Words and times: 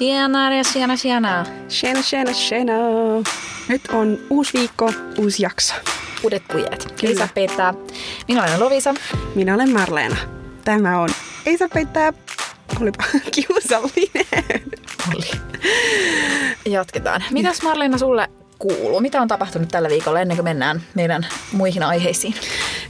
Tjenare, 0.00 0.62
tjena, 0.72 0.96
tjena. 0.96 1.46
Tjena, 1.68 2.00
tjena, 2.02 2.32
tjena. 2.32 2.72
Nyt 3.68 3.82
on 3.92 4.18
uusi 4.30 4.58
viikko, 4.58 4.92
uusi 5.18 5.42
jakso. 5.42 5.74
Uudet 6.24 6.42
pujet. 6.52 6.94
Ei 7.02 7.16
saa 7.16 7.28
peittää. 7.34 7.74
Minä 8.28 8.42
olen 8.42 8.60
Lovisa. 8.60 8.94
Minä 9.34 9.54
olen 9.54 9.72
Marleena. 9.72 10.16
Tämä 10.64 11.00
on 11.00 11.08
Ei 11.46 11.58
saa 11.58 11.68
peittää. 11.74 12.12
Olipa 12.80 13.04
kiusallinen. 13.34 14.62
Oli. 15.14 15.40
Jatketaan. 16.66 17.24
Mitäs 17.30 17.62
Marleena 17.62 17.98
sulle 17.98 18.28
kuuluu? 18.58 19.00
Mitä 19.00 19.20
on 19.20 19.28
tapahtunut 19.28 19.68
tällä 19.68 19.88
viikolla 19.88 20.20
ennen 20.20 20.36
kuin 20.36 20.44
mennään 20.44 20.82
meidän 20.94 21.26
muihin 21.52 21.82
aiheisiin? 21.82 22.34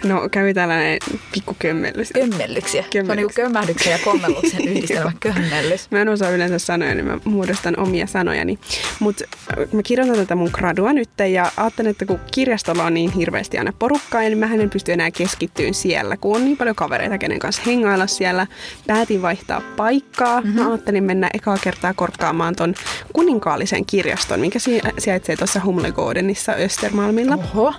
No 0.04 0.28
kävi 0.30 0.54
tällainen 0.54 0.98
pikku 1.32 1.56
kömmellys. 1.58 2.10
Kömmellyksiä. 2.14 2.84
Se 2.92 3.00
on 3.08 3.16
niin 3.16 3.34
kömmähdyksen 3.34 3.92
ja 3.92 3.98
kommelluksen 4.04 4.68
yhdistelmä 4.68 5.12
kömmellys. 5.20 5.90
Mä 5.90 6.00
en 6.00 6.08
osaa 6.08 6.30
yleensä 6.30 6.58
sanoja, 6.58 6.94
niin 6.94 7.06
mä 7.06 7.18
muodostan 7.24 7.80
omia 7.80 8.06
sanojani. 8.06 8.58
Mutta 9.00 9.24
mä 9.72 9.82
kirjoitan 9.82 10.16
tätä 10.16 10.34
mun 10.34 10.50
gradua 10.52 10.92
nyt 10.92 11.08
ja 11.32 11.52
ajattelen, 11.56 11.90
että 11.90 12.06
kun 12.06 12.20
kirjastolla 12.32 12.84
on 12.84 12.94
niin 12.94 13.12
hirveästi 13.12 13.58
aina 13.58 13.72
porukkaa, 13.78 14.20
niin 14.20 14.38
mä 14.38 14.54
en 14.54 14.70
pysty 14.70 14.92
enää 14.92 15.10
keskittyyn 15.10 15.74
siellä, 15.74 16.16
kun 16.16 16.36
on 16.36 16.44
niin 16.44 16.56
paljon 16.56 16.76
kavereita, 16.76 17.18
kenen 17.18 17.38
kanssa 17.38 17.62
hengailla 17.66 18.06
siellä. 18.06 18.46
Päätin 18.86 19.22
vaihtaa 19.22 19.62
paikkaa. 19.76 20.40
Mm-hmm. 20.40 20.60
Mä 20.60 20.68
ajattelin 20.68 21.04
mennä 21.04 21.30
ekaa 21.34 21.58
kertaa 21.62 21.94
korkkaamaan 21.94 22.56
ton 22.56 22.74
kuninkaallisen 23.12 23.86
kirjaston, 23.86 24.40
mikä 24.40 24.58
sijaitsee 24.98 25.36
tuossa 25.36 25.60
Humlegårdenissa 25.64 26.52
Östermalmilla. 26.52 27.34
Oho. 27.34 27.74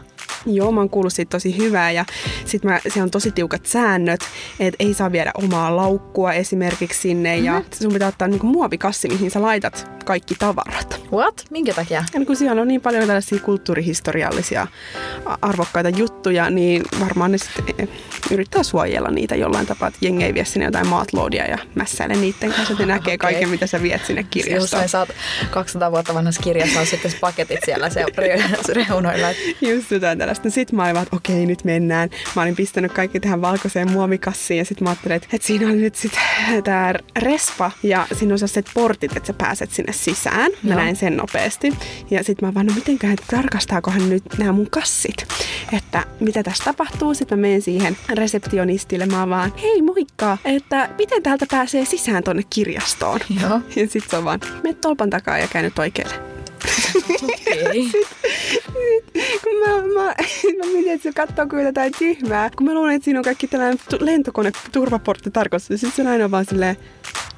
Joo, 0.46 0.72
mä 0.72 0.80
oon 0.80 0.90
kuullut 0.90 1.14
siitä 1.14 1.30
tosi 1.30 1.58
hyvää 1.58 1.92
ja 1.92 2.06
sit 2.46 2.64
mä, 2.64 2.80
siellä 2.84 3.04
on 3.04 3.12
tosi 3.12 3.32
tiukat 3.32 3.66
säännöt, 3.66 4.20
että 4.60 4.84
ei 4.84 4.94
saa 4.94 5.12
viedä 5.12 5.32
omaa 5.36 5.76
laukkua 5.76 6.34
esimerkiksi 6.34 7.00
sinne 7.00 7.32
mm-hmm. 7.32 7.46
ja 7.46 7.60
mhm. 7.60 7.66
sun 7.82 7.94
pitää 7.94 8.08
ottaa 8.08 8.28
niinku 8.28 8.48
muovikassi, 8.48 9.08
mihin 9.08 9.32
sä 9.32 9.42
laitat 9.42 9.92
kaikki 10.06 10.36
tavarat. 10.36 11.02
What? 11.12 11.46
Minkä 11.50 11.74
takia? 11.74 12.04
Ja 12.14 12.26
kun 12.26 12.36
siellä 12.36 12.62
on 12.62 12.68
niin 12.68 12.82
paljon 12.82 13.08
tällaisia 13.08 13.40
kulttuurihistoriallisia 13.40 14.68
arvokkaita 15.42 15.90
juttuja, 15.90 16.50
niin 16.50 16.84
varmaan 17.00 17.32
ne 17.32 17.38
sitten 17.38 17.90
yrittää 18.32 18.64
suojella 18.64 19.12
niitä 19.12 19.36
jollain 19.36 19.68
tapaa, 19.68 19.88
että 19.88 20.00
jengi 20.02 20.24
ei 20.24 20.34
vie 20.34 20.46
sinne 20.46 20.66
jotain 20.66 20.88
maatloodia 20.88 21.46
ja 21.46 21.58
mässäile 21.76 22.14
niiden 22.14 22.54
kanssa, 22.54 22.74
että 22.74 22.86
ne 22.86 22.94
näkee 22.94 23.16
okay. 23.16 23.32
kaiken, 23.32 23.50
mitä 23.50 23.68
sä 23.68 23.82
viet 23.82 24.06
sinne 24.06 24.24
kirjastoon. 24.24 24.84
Jos 24.84 24.92
sä 24.92 25.08
200 25.52 25.92
vuotta 25.92 26.14
vanhassa 26.14 26.42
kirjassa 26.44 26.80
on 26.80 26.86
sitten 26.86 27.12
paketit 27.22 27.60
siellä 27.66 27.90
se 27.90 28.06
reunoilla. 28.74 29.28
Just 29.62 29.92
jotain 29.92 30.11
tällaista. 30.18 30.50
Sitten 30.50 30.76
mä 30.76 30.84
olin 30.84 30.94
vaan, 30.94 31.04
että 31.04 31.16
okei, 31.16 31.46
nyt 31.46 31.64
mennään. 31.64 32.10
Mä 32.36 32.42
olin 32.42 32.56
pistänyt 32.56 32.92
kaikki 32.92 33.20
tähän 33.20 33.42
valkoiseen 33.42 33.92
muomikassiin 33.92 34.58
ja 34.58 34.66
sitten 34.66 34.84
mä 34.84 34.90
ajattelin, 34.90 35.16
että, 35.16 35.28
että 35.34 35.48
siinä 35.48 35.68
oli 35.68 35.76
nyt 35.76 35.96
sitten 35.96 36.22
tämä 36.64 36.94
respa 37.20 37.72
ja 37.84 38.08
siinä 38.14 38.34
on 38.34 38.40
sellaiset 38.40 38.70
portit, 38.74 39.18
että 39.18 39.28
sä 39.28 39.34
pääset 39.34 39.72
sinne 39.72 39.94
sisään. 39.94 40.52
Mä 40.64 40.74
Joo. 40.74 40.80
näin 40.80 40.96
sen 40.96 41.18
nopeasti. 41.18 41.74
Ja 42.12 42.24
sitten 42.24 42.50
mä 42.50 42.54
vaan, 42.54 42.66
no 42.66 42.74
mitenköhän, 42.74 43.18
tarkastaakohan 43.32 44.10
nyt 44.10 44.24
nämä 44.38 44.52
mun 44.52 44.70
kassit, 44.70 45.28
että 45.74 46.04
mitä 46.20 46.44
tässä 46.44 46.64
tapahtuu. 46.64 47.14
Sitten 47.14 47.40
mä 47.40 47.42
menen 47.42 47.62
siihen 47.62 47.98
reseptionistille, 48.14 49.06
mä 49.06 49.30
vaan, 49.30 49.54
hei 49.62 49.82
moikka, 49.82 50.38
että 50.46 50.90
miten 50.98 51.24
täältä 51.24 51.46
pääsee 51.52 51.86
sisään 51.86 52.24
tonne 52.24 52.44
kirjastoon. 52.50 53.20
Joo. 53.42 53.62
Ja 53.76 53.88
sitten 53.88 54.10
se 54.10 54.18
on 54.18 54.26
vaan, 54.26 54.40
mene 54.64 54.76
tolpan 54.82 55.10
takaa 55.10 55.38
ja 55.38 55.48
käy 55.48 55.64
nyt 55.64 55.80
oikealle. 55.80 56.41
Okay. 57.24 58.04
kun 59.44 59.60
mä, 59.60 60.02
mä, 60.02 60.06
mä 60.58 60.72
mietin, 60.74 60.92
että 60.92 61.04
se 61.04 61.14
katsoo 61.16 61.48
kyllä 61.48 61.64
jotain 61.64 61.94
tyhmää. 62.00 62.50
Kun 62.58 62.68
mä 62.68 62.74
luulen, 62.74 62.96
että 62.96 63.06
siinä 63.06 63.20
on 63.20 63.24
kaikki 63.24 63.48
tällainen 63.48 63.80
lentokone 64.00 64.52
turvaportti 64.72 65.32
tarkoitus. 65.32 65.68
Sitten 65.68 65.92
se 66.06 66.10
aina 66.10 66.26
on 66.26 66.32
vaan 66.32 66.46
silleen, 66.46 66.78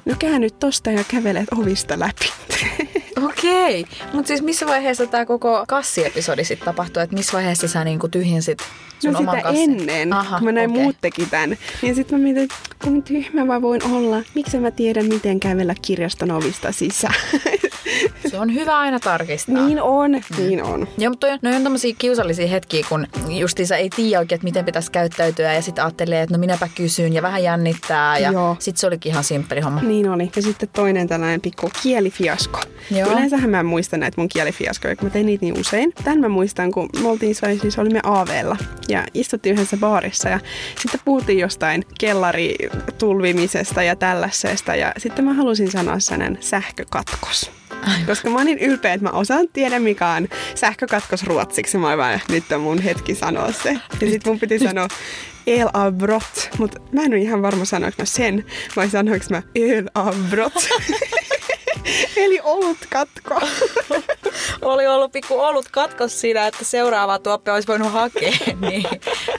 no 0.04 0.14
käännyt 0.18 0.58
tosta 0.58 0.90
ja 0.90 1.04
kävelet 1.08 1.48
ovista 1.52 1.98
läpi. 1.98 2.32
Okei, 3.24 3.80
okay. 3.80 4.08
mutta 4.12 4.28
siis 4.28 4.42
missä 4.42 4.66
vaiheessa 4.66 5.06
tämä 5.06 5.26
koko 5.26 5.64
kassiepisodi 5.68 6.44
sitten 6.44 6.64
tapahtui? 6.64 7.02
Että 7.02 7.16
missä 7.16 7.32
vaiheessa 7.32 7.68
sä 7.68 7.84
niinku 7.84 8.08
tyhjensit 8.08 8.58
sun 8.98 9.12
no 9.12 9.18
oman 9.18 9.36
sitä 9.36 9.48
kassin? 9.48 9.70
ennen, 9.70 10.12
Aha, 10.12 10.38
kun 10.38 10.44
mä 10.44 10.52
näin 10.52 10.70
okay. 10.70 10.82
muut 10.82 10.96
teki 11.00 11.26
tämän. 11.26 11.56
Niin 11.82 11.94
sitten 11.94 12.18
mä 12.18 12.22
mietin, 12.22 12.42
että 12.42 12.56
kun 12.84 13.02
tyhmä 13.02 13.44
mä 13.44 13.62
voin 13.62 13.84
olla. 13.84 14.22
Miksi 14.34 14.58
mä 14.58 14.70
tiedän, 14.70 15.06
miten 15.06 15.40
kävellä 15.40 15.74
kirjaston 15.82 16.30
ovista 16.30 16.72
sisään? 16.72 17.14
Se 18.34 18.40
on 18.40 18.54
hyvä 18.54 18.78
aina 18.78 19.00
tarkistaa. 19.00 19.66
Niin 19.66 19.82
on, 19.82 20.20
niin 20.36 20.62
on. 20.62 20.88
Joo, 20.98 21.10
mutta 21.10 21.26
no 21.42 21.56
on 21.56 21.62
tämmöisiä 21.62 21.94
kiusallisia 21.98 22.46
hetkiä, 22.46 22.86
kun 22.88 23.06
justiinsa 23.28 23.76
ei 23.76 23.90
tiedä 23.90 24.18
oikein, 24.18 24.36
että 24.36 24.44
miten 24.44 24.64
pitäisi 24.64 24.92
käyttäytyä 24.92 25.52
ja 25.52 25.62
sitten 25.62 25.84
ajattelee, 25.84 26.22
että 26.22 26.34
no 26.34 26.38
minäpä 26.38 26.68
kysyn 26.74 27.12
ja 27.12 27.22
vähän 27.22 27.42
jännittää 27.42 28.18
ja 28.18 28.32
sitten 28.58 28.80
se 28.80 28.86
olikin 28.86 29.12
ihan 29.12 29.24
simppeli 29.24 29.60
homma. 29.60 29.80
Niin 29.80 30.08
oli. 30.08 30.30
Ja 30.36 30.42
sitten 30.42 30.68
toinen 30.72 31.08
tällainen 31.08 31.40
pikku 31.40 31.70
kielifiasko. 31.82 32.60
Joo. 32.90 33.12
Yleensähän 33.12 33.50
mä 33.50 33.60
en 33.60 33.66
muista 33.66 33.96
näitä 33.96 34.20
mun 34.20 34.28
kielifiaskoja, 34.28 34.96
kun 34.96 35.06
mä 35.06 35.10
tein 35.10 35.26
niitä 35.26 35.44
niin 35.44 35.60
usein. 35.60 35.92
Tän 36.04 36.20
mä 36.20 36.28
muistan, 36.28 36.72
kun 36.72 36.88
me 37.02 37.08
oltiin, 37.08 37.34
siis 37.60 37.78
olimme 37.78 38.00
Aaveella 38.02 38.56
ja 38.88 39.04
istuttiin 39.14 39.54
yhdessä 39.54 39.76
baarissa 39.76 40.28
ja 40.28 40.40
sitten 40.80 41.00
puhuttiin 41.04 41.38
jostain 41.38 41.84
kellaritulvimisesta 42.00 43.82
ja 43.82 43.96
tällaisesta 43.96 44.76
ja 44.76 44.92
sitten 44.98 45.24
mä 45.24 45.34
halusin 45.34 45.70
sanoa 45.70 45.98
sanan 45.98 46.38
sähkökatkos. 46.40 47.50
Aivan. 47.86 48.06
Koska 48.06 48.30
mä 48.30 48.36
oon 48.36 48.46
niin 48.46 48.58
ylpeä, 48.58 48.92
että 48.92 49.06
mä 49.06 49.10
osaan 49.10 49.48
tiedä 49.52 49.78
mikä 49.78 50.08
on 50.08 50.28
sähkökatkos 50.54 51.22
ruotsiksi. 51.24 51.78
Mä 51.78 51.96
vaan, 51.96 52.20
nyt 52.28 52.52
on 52.52 52.60
mun 52.60 52.82
hetki 52.82 53.14
sanoa 53.14 53.52
se. 53.52 53.78
Ja 54.00 54.10
sit 54.10 54.26
mun 54.26 54.38
piti 54.38 54.58
sanoa 54.58 54.88
elavbrott, 55.46 56.48
mutta 56.58 56.80
mä 56.92 57.02
en 57.02 57.12
ole 57.12 57.20
ihan 57.20 57.42
varma 57.42 57.64
sanoinko 57.64 57.96
mä 57.98 58.04
sen, 58.04 58.44
vai 58.76 58.90
sanoinko 58.90 59.26
mä 59.30 59.42
elavbrott. 59.54 60.56
Eli 62.24 62.40
olut 62.44 62.78
katko. 62.90 63.40
Oli 64.62 64.86
ollut 64.86 65.12
pikku 65.12 65.40
olut 65.40 65.68
katkos 65.70 66.20
siinä, 66.20 66.46
että 66.46 66.64
seuraava 66.64 67.18
tuoppi 67.18 67.50
olisi 67.50 67.68
voinut 67.68 67.92
hakea. 67.92 68.32
Niin 68.60 68.84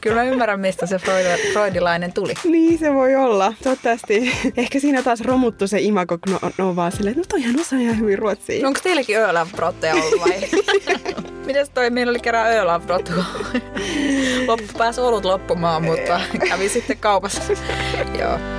kyllä 0.02 0.16
mä 0.16 0.24
ymmärrän, 0.24 0.60
mistä 0.60 0.86
se 0.86 1.00
Freud, 1.00 1.26
freudilainen 1.54 2.14
tuli. 2.14 2.34
Niin 2.44 2.80
se 2.80 2.94
voi 2.94 3.16
olla. 3.16 3.54
Toivottavasti. 3.64 4.32
Ehkä 4.58 4.80
siinä 4.80 5.04
taas 5.04 5.22
romuttu 5.22 5.68
se 5.68 5.82
imago, 5.82 6.18
kun 6.28 6.40
on, 6.42 6.52
on 6.60 6.76
vaan 6.76 6.92
silleen, 6.92 7.20
että 7.20 7.36
no 7.36 7.40
toihan 7.40 7.60
osaa 7.60 7.80
ihan 7.80 8.00
hyvin 8.00 8.20
ruotsia. 8.20 8.62
No, 8.62 8.68
onko 8.68 8.80
teilläkin 8.84 9.18
Ölanbrotteja 9.18 9.96
ollut 9.96 10.22
vai? 10.22 10.50
Mites 11.46 11.70
toi, 11.70 11.90
meillä 11.90 12.10
oli 12.10 12.20
kerran 12.20 12.52
Ölanbrot, 12.52 13.12
loppu 14.48 14.66
pääsi 14.78 15.02
olut 15.02 15.26
loppumaan, 15.26 15.84
mutta 15.84 16.22
kävi 16.50 16.70
sitten 16.70 16.98
kaupassa. 16.98 17.42
Joo. 18.20 18.55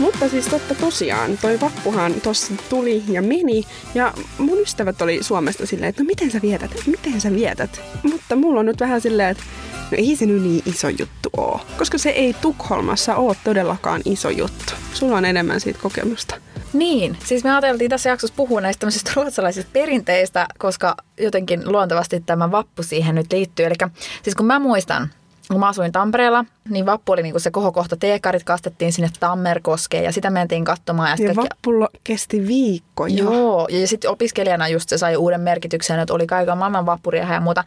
Mutta 0.00 0.28
siis 0.28 0.46
totta 0.46 0.74
tosiaan, 0.74 1.38
toi 1.38 1.60
vappuhan 1.60 2.14
tossa 2.14 2.54
tuli 2.68 3.02
ja 3.08 3.22
meni. 3.22 3.64
Ja 3.94 4.14
mun 4.38 4.60
ystävät 4.60 5.02
oli 5.02 5.22
Suomesta 5.22 5.66
silleen, 5.66 5.88
että 5.88 6.02
no 6.02 6.06
miten 6.06 6.30
sä 6.30 6.42
vietät, 6.42 6.70
miten 6.86 7.20
sä 7.20 7.30
vietät. 7.30 7.80
Mutta 8.02 8.36
mulla 8.36 8.60
on 8.60 8.66
nyt 8.66 8.80
vähän 8.80 9.00
silleen, 9.00 9.28
että 9.28 9.42
no 9.90 9.96
ei 9.98 10.16
se 10.16 10.26
nyt 10.26 10.42
niin 10.42 10.62
iso 10.66 10.88
juttu 10.88 11.28
oo. 11.36 11.60
Koska 11.78 11.98
se 11.98 12.10
ei 12.10 12.34
Tukholmassa 12.34 13.16
ole 13.16 13.36
todellakaan 13.44 14.02
iso 14.04 14.30
juttu. 14.30 14.72
Sulla 14.94 15.16
on 15.16 15.24
enemmän 15.24 15.60
siitä 15.60 15.78
kokemusta. 15.82 16.34
Niin, 16.72 17.18
siis 17.24 17.44
me 17.44 17.50
ajateltiin 17.50 17.90
tässä 17.90 18.10
jaksossa 18.10 18.34
puhua 18.36 18.60
näistä 18.60 18.80
tämmöisistä 18.80 19.12
ruotsalaisista 19.16 19.70
perinteistä, 19.72 20.46
koska 20.58 20.96
jotenkin 21.20 21.72
luontevasti 21.72 22.20
tämä 22.20 22.50
vappu 22.50 22.82
siihen 22.82 23.14
nyt 23.14 23.32
liittyy. 23.32 23.66
Eli 23.66 23.74
siis 24.22 24.34
kun 24.34 24.46
mä 24.46 24.58
muistan, 24.58 25.10
kun 25.52 25.60
mä 25.60 25.68
asuin 25.68 25.92
Tampereella, 25.92 26.44
niin 26.68 26.86
vappu 26.86 27.12
oli 27.12 27.22
niinku 27.22 27.38
se 27.38 27.50
kohokohta. 27.50 27.96
Teekarit 27.96 28.44
kastettiin 28.44 28.92
sinne 28.92 29.10
Tammerkoskeen 29.20 30.04
ja 30.04 30.12
sitä 30.12 30.30
mentiin 30.30 30.64
katsomaan. 30.64 31.18
Ja, 31.18 31.28
ja 31.28 31.36
vappu 31.36 31.70
kesti 32.04 32.46
viikko 32.46 33.06
jo. 33.06 33.32
Joo, 33.32 33.68
ja 33.70 33.86
sitten 33.86 34.10
opiskelijana 34.10 34.68
just 34.68 34.88
se 34.88 34.98
sai 34.98 35.16
uuden 35.16 35.40
merkityksen, 35.40 36.00
että 36.00 36.14
oli 36.14 36.26
kaiken 36.26 36.58
maailman 36.58 36.86
vappuriaha 36.86 37.34
ja 37.34 37.40
muuta. 37.40 37.64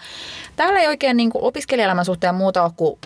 Täällä 0.55 0.79
ei 0.79 0.87
oikein 0.87 1.17
niinku 1.17 1.39
opiskelijaelämän 1.41 2.05
suhteen 2.05 2.35
muuta 2.35 2.63
ole 2.63 2.71
kuin 2.75 2.99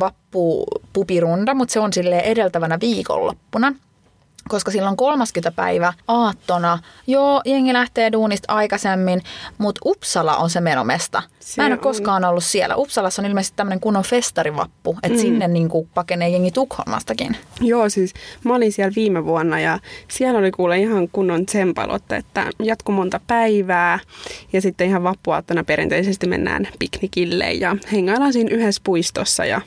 vappu 0.00 0.64
pupirunda, 0.92 1.54
mutta 1.54 1.72
se 1.72 1.80
on 1.80 1.92
sille 1.92 2.18
edeltävänä 2.18 2.78
viikonloppuna 2.80 3.72
koska 4.48 4.70
silloin 4.70 4.96
30 4.96 5.52
päivä 5.52 5.92
aattona, 6.08 6.78
joo, 7.06 7.42
jengi 7.44 7.72
lähtee 7.72 8.12
duunista 8.12 8.52
aikaisemmin, 8.52 9.22
mutta 9.58 9.80
Uppsala 9.84 10.36
on 10.36 10.50
se 10.50 10.60
menomesta. 10.60 11.22
Se 11.40 11.62
Mä 11.62 11.66
en 11.66 11.72
ole 11.72 11.80
koskaan 11.80 12.24
ollut 12.24 12.44
siellä. 12.44 12.76
Uppsalassa 12.76 13.22
on 13.22 13.26
ilmeisesti 13.26 13.56
tämmöinen 13.56 13.80
kunnon 13.80 14.02
festarivappu, 14.02 14.98
että 15.02 15.18
mm. 15.18 15.20
sinne 15.22 15.48
niin 15.48 15.68
kuin 15.68 15.88
pakenee 15.94 16.28
jengi 16.28 16.50
Tukholmastakin. 16.50 17.36
Joo, 17.60 17.88
siis 17.88 18.14
mä 18.44 18.54
olin 18.54 18.72
siellä 18.72 18.92
viime 18.96 19.24
vuonna 19.24 19.60
ja 19.60 19.78
siellä 20.08 20.38
oli 20.38 20.50
kuule 20.50 20.78
ihan 20.78 21.08
kunnon 21.08 21.46
tsempalotta, 21.46 22.16
että 22.16 22.50
jatku 22.62 22.92
monta 22.92 23.20
päivää 23.26 23.98
ja 24.52 24.60
sitten 24.60 24.88
ihan 24.88 25.02
vappuaattona 25.02 25.64
perinteisesti 25.64 26.26
mennään 26.26 26.68
piknikille 26.78 27.52
ja 27.52 27.76
hengaillaan 27.92 28.32
siinä 28.32 28.56
yhdessä 28.56 28.82
puistossa 28.84 29.44
ja 29.44 29.60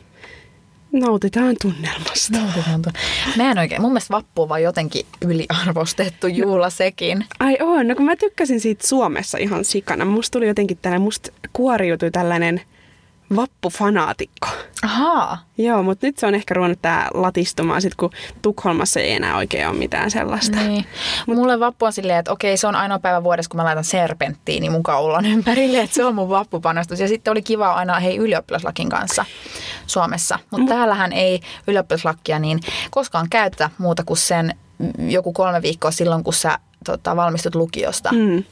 Nautitaan 0.91 1.55
tunnelmasta. 1.61 2.37
Nautitaan 2.37 2.81
tunnelmasta. 2.81 3.37
Mä 3.37 3.51
en 3.51 3.59
oikein, 3.59 3.81
mun 3.81 3.91
mielestä 3.91 4.13
vappu 4.13 4.41
on 4.41 4.49
vaan 4.49 4.63
jotenkin 4.63 5.05
yliarvostettu 5.21 6.27
juhla 6.27 6.69
sekin. 6.69 7.25
Ai 7.39 7.57
on, 7.61 7.87
no 7.87 7.95
kun 7.95 8.05
mä 8.05 8.15
tykkäsin 8.15 8.59
siitä 8.59 8.87
Suomessa 8.87 9.37
ihan 9.37 9.65
sikana. 9.65 10.05
Musta 10.05 10.33
tuli 10.33 10.47
jotenkin 10.47 10.77
tällainen, 10.77 11.01
musta 11.01 11.31
kuoriutui 11.53 12.11
tällainen 12.11 12.61
vappufanaatikko. 13.35 14.47
Ahaa. 14.83 15.37
Joo, 15.57 15.83
mutta 15.83 16.07
nyt 16.07 16.17
se 16.17 16.25
on 16.27 16.35
ehkä 16.35 16.53
ruvennut 16.53 16.81
tää 16.81 17.07
latistumaan 17.13 17.81
sit, 17.81 17.95
kun 17.95 18.09
Tukholmassa 18.41 18.99
ei 18.99 19.11
enää 19.11 19.37
oikein 19.37 19.67
ole 19.67 19.77
mitään 19.77 20.11
sellaista. 20.11 20.57
Niin. 20.57 20.85
Mut, 21.27 21.37
Mulle 21.37 21.59
vappu 21.59 21.85
on 21.85 21.93
silleen, 21.93 22.19
että 22.19 22.31
okei, 22.31 22.57
se 22.57 22.67
on 22.67 22.75
ainoa 22.75 22.99
päivä 22.99 23.23
vuodessa, 23.23 23.49
kun 23.49 23.57
mä 23.57 23.63
laitan 23.63 23.83
serpenttiini 23.83 24.69
mun 24.69 24.83
kaulan 24.83 25.25
ympärille, 25.25 25.79
että 25.79 25.95
se 25.95 26.05
on 26.05 26.15
mun 26.15 26.29
vappupanostus. 26.29 26.99
Ja 26.99 27.07
sitten 27.07 27.31
oli 27.31 27.41
kiva 27.41 27.73
aina 27.73 27.99
hei 27.99 28.17
ylioppilaslakin 28.17 28.89
kanssa 28.89 29.25
Suomessa. 29.87 30.39
Mutta 30.39 30.57
Mut. 30.57 30.69
täällähän 30.69 31.13
ei 31.13 31.41
ylioppilaslakia 31.67 32.39
niin 32.39 32.59
koskaan 32.91 33.29
käytetä 33.29 33.69
muuta 33.77 34.03
kuin 34.03 34.17
sen 34.17 34.55
joku 35.07 35.33
kolme 35.33 35.61
viikkoa 35.61 35.91
silloin, 35.91 36.23
kun 36.23 36.33
sä 36.33 36.59
tota, 36.85 37.15
valmistut 37.15 37.55
lukiosta. 37.55 38.11
Mm. 38.11 38.43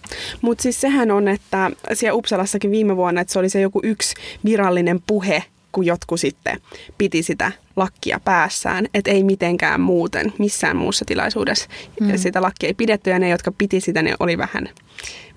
Mutta 0.42 0.62
siis 0.62 0.82
sehän 0.82 1.12
on, 1.12 1.28
että 1.28 1.72
siellä 1.94 2.14
Uppsalassakin 2.14 2.72
viime 2.72 2.96
vuonna, 2.96 3.22
että 3.22 3.34
se 3.34 3.40
oli 3.40 3.50
se 3.50 3.62
joku 3.62 3.80
yksi 3.84 4.16
virallinen 4.46 5.02
puhe, 5.08 5.44
kun 5.75 5.86
jotkut 5.86 6.19
sitten 6.19 6.60
piti 6.98 7.24
sitä 7.24 7.51
lakkia 7.75 8.19
päässään, 8.25 8.88
että 8.94 9.12
ei 9.12 9.24
mitenkään 9.24 9.81
muuten 9.81 10.33
missään 10.38 10.77
muussa 10.77 11.06
tilaisuudessa 11.06 11.69
mm. 12.01 12.18
sitä 12.18 12.42
lakkia 12.42 12.68
ei 12.68 12.74
pidetty 12.74 13.10
ja 13.10 13.19
ne, 13.19 13.30
jotka 13.30 13.51
piti 13.51 13.81
sitä, 13.81 14.01
ne 14.01 14.16
oli 14.19 14.38
vähän, 14.38 14.69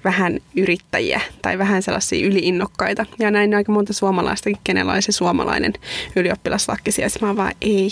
vähän 0.05 0.39
yrittäjiä 0.57 1.21
tai 1.43 1.59
vähän 1.59 1.83
sellaisia 1.83 2.27
yliinnokkaita. 2.27 3.07
Ja 3.19 3.31
näin 3.31 3.55
aika 3.55 3.73
monta 3.73 3.93
suomalaista, 3.93 4.51
kenellä 4.65 4.93
oli 4.93 5.03
se 5.03 5.13
suomalainen 5.13 5.73
ylioppilaslakki 6.17 6.93
siellä, 6.93 7.27
mä 7.27 7.37
vaan 7.37 7.53
ei, 7.61 7.91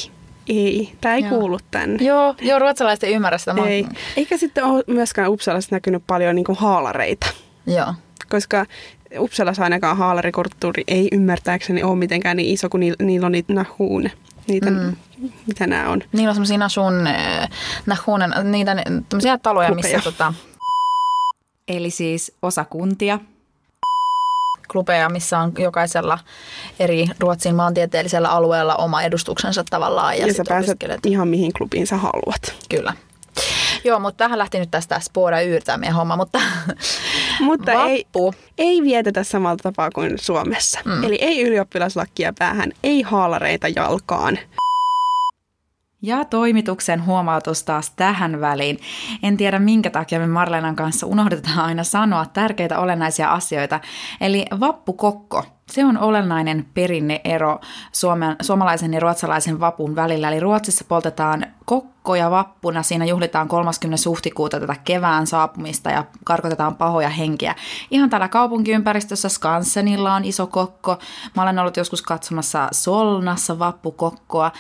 ei, 0.49 0.93
tämä 1.01 1.15
ei 1.15 1.23
joo. 1.23 1.31
kuulu 1.31 1.59
tänne. 1.71 2.05
Joo, 2.05 2.35
joo 2.41 2.59
ruotsalaiset 2.59 3.05
ei 3.05 3.15
ymmärrä 3.15 3.39
sitä. 3.39 3.55
Ei. 3.67 3.87
Eikä 4.17 4.37
sitten 4.37 4.65
ole 4.65 4.85
myöskään 4.87 5.31
Uppsalassa 5.31 5.77
näkynyt 5.77 6.03
paljon 6.07 6.35
niin 6.35 6.47
haalareita. 6.57 7.27
Joo. 7.67 7.95
Koska 8.29 8.67
Uppsalassa 9.19 9.65
ainakaan 9.65 9.97
haalarikulttuuri 9.97 10.85
ei 10.89 11.09
ymmärtääkseni 11.13 11.83
ole 11.83 11.97
mitenkään 11.97 12.37
niin 12.37 12.55
iso, 12.55 12.69
kuin 12.69 12.81
niillä, 12.81 12.97
niillä 13.05 13.27
on 13.27 13.33
niitä 13.33 13.53
nahuun. 13.53 14.11
Niitä, 14.49 14.71
mm. 14.71 14.97
mitä 15.47 15.67
nämä 15.67 15.89
on? 15.89 16.03
Niillä 16.13 16.29
on 16.29 16.35
semmoisia 16.35 16.59
nasun, 16.59 17.07
äh, 17.07 17.49
nahunen, 17.87 18.31
niitä 18.45 18.77
tämmöisiä 19.09 19.39
taloja, 19.39 19.69
Klupeja. 19.69 19.97
missä 19.97 20.11
tota... 20.11 20.35
Eli 21.69 21.91
siis 21.91 22.33
osakuntia, 22.43 23.19
klubeja, 24.73 25.09
missä 25.09 25.39
on 25.39 25.53
jokaisella 25.59 26.19
eri 26.81 27.07
Ruotsin 27.21 27.55
maantieteellisellä 27.55 28.29
alueella 28.29 28.77
oma 28.77 29.03
edustuksensa 29.03 29.65
tavallaan. 29.71 30.19
Ja, 30.19 30.27
ja 30.27 30.35
sä 30.35 30.45
pääset 30.49 30.71
opiskelet. 30.71 31.07
ihan 31.07 31.29
mihin 31.29 31.53
klubiin 31.53 31.87
sä 31.87 31.97
haluat. 31.97 32.55
Kyllä. 32.69 32.93
Joo, 33.85 33.99
mutta 33.99 34.25
tähän 34.25 34.39
lähti 34.39 34.59
nyt 34.59 34.71
tästä 34.71 35.01
Spora 35.01 35.41
Yyrtää 35.41 35.77
meidän 35.77 35.97
homma, 35.97 36.17
mutta, 36.17 36.41
mutta 37.41 37.73
vappu. 37.73 38.35
Ei, 38.59 38.67
ei 38.67 38.83
vietetä 38.83 39.25
samalla 39.25 39.57
tapaa 39.57 39.91
kuin 39.91 40.19
Suomessa. 40.19 40.81
Mm. 40.85 41.05
Eli 41.05 41.19
ei 41.21 41.43
ylioppilaslakkia 41.43 42.33
päähän, 42.39 42.73
ei 42.83 43.03
haalareita 43.03 43.69
jalkaan. 43.69 44.39
Ja 46.03 46.25
toimituksen 46.25 47.07
huomautus 47.07 47.63
taas 47.63 47.91
tähän 47.91 48.41
väliin. 48.41 48.79
En 49.23 49.37
tiedä 49.37 49.59
minkä 49.59 49.91
takia 49.91 50.19
me 50.19 50.27
Marlenan 50.27 50.77
kanssa 50.77 51.07
unohdetaan 51.07 51.59
aina 51.59 51.85
sanoa 51.85 52.27
tärkeitä 52.27 52.79
olennaisia 52.79 53.33
asioita. 53.33 53.81
Eli 54.21 54.45
vappukokko, 54.61 55.45
se 55.71 55.85
on 55.85 55.99
olennainen 55.99 56.67
perinneero 56.75 57.61
suomen, 57.93 58.37
suomalaisen 58.43 58.95
ja 58.95 59.01
ruotsalaisen 59.01 59.61
vapun 59.61 59.97
välillä. 59.97 60.29
Eli 60.29 60.41
Ruotsissa 60.41 60.85
poltetaan 60.89 61.47
kokkoja 61.65 62.31
vappuna, 62.31 62.83
siinä 62.83 63.05
juhlitaan 63.05 63.49
30. 63.49 64.09
huhtikuuta 64.09 64.61
tätä 64.61 64.77
kevään 64.85 65.27
saapumista 65.27 65.91
ja 65.91 66.05
karkotetaan 66.25 66.77
pahoja 66.77 67.09
henkiä. 67.09 67.55
Ihan 67.91 68.11
täällä 68.11 68.29
kaupunkiympäristössä 68.29 69.29
Skansenilla 69.29 70.15
on 70.15 70.25
iso 70.25 70.47
kokko. 70.47 70.99
Mä 71.37 71.43
olen 71.43 71.59
ollut 71.59 71.77
joskus 71.77 72.03
katsomassa 72.03 72.69
Solnassa 72.73 73.59
vappukokkoa. 73.59 74.51